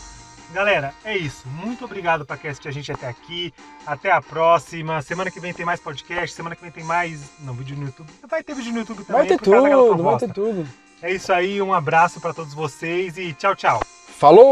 Galera, 0.53 0.93
é 1.03 1.17
isso. 1.17 1.47
Muito 1.47 1.85
obrigado 1.85 2.25
para 2.25 2.35
assistir 2.35 2.67
a 2.67 2.71
gente 2.71 2.91
até 2.91 3.07
aqui. 3.07 3.53
Até 3.85 4.11
a 4.11 4.21
próxima. 4.21 5.01
Semana 5.01 5.31
que 5.31 5.39
vem 5.39 5.53
tem 5.53 5.65
mais 5.65 5.79
podcast. 5.79 6.35
Semana 6.35 6.55
que 6.55 6.61
vem 6.61 6.71
tem 6.71 6.83
mais. 6.83 7.21
Não, 7.39 7.53
vídeo 7.53 7.77
no 7.77 7.85
YouTube. 7.85 8.09
Vai 8.29 8.43
ter 8.43 8.53
vídeo 8.53 8.73
no 8.73 8.79
YouTube 8.79 9.03
também. 9.03 9.27
Vai 9.27 9.27
ter 9.27 9.39
tudo, 9.39 10.03
vai 10.03 10.17
ter 10.17 10.33
tudo. 10.33 10.67
É 11.01 11.11
isso 11.11 11.31
aí. 11.31 11.61
Um 11.61 11.73
abraço 11.73 12.19
para 12.19 12.33
todos 12.33 12.53
vocês 12.53 13.17
e 13.17 13.33
tchau, 13.33 13.55
tchau. 13.55 13.81
Falou! 14.17 14.51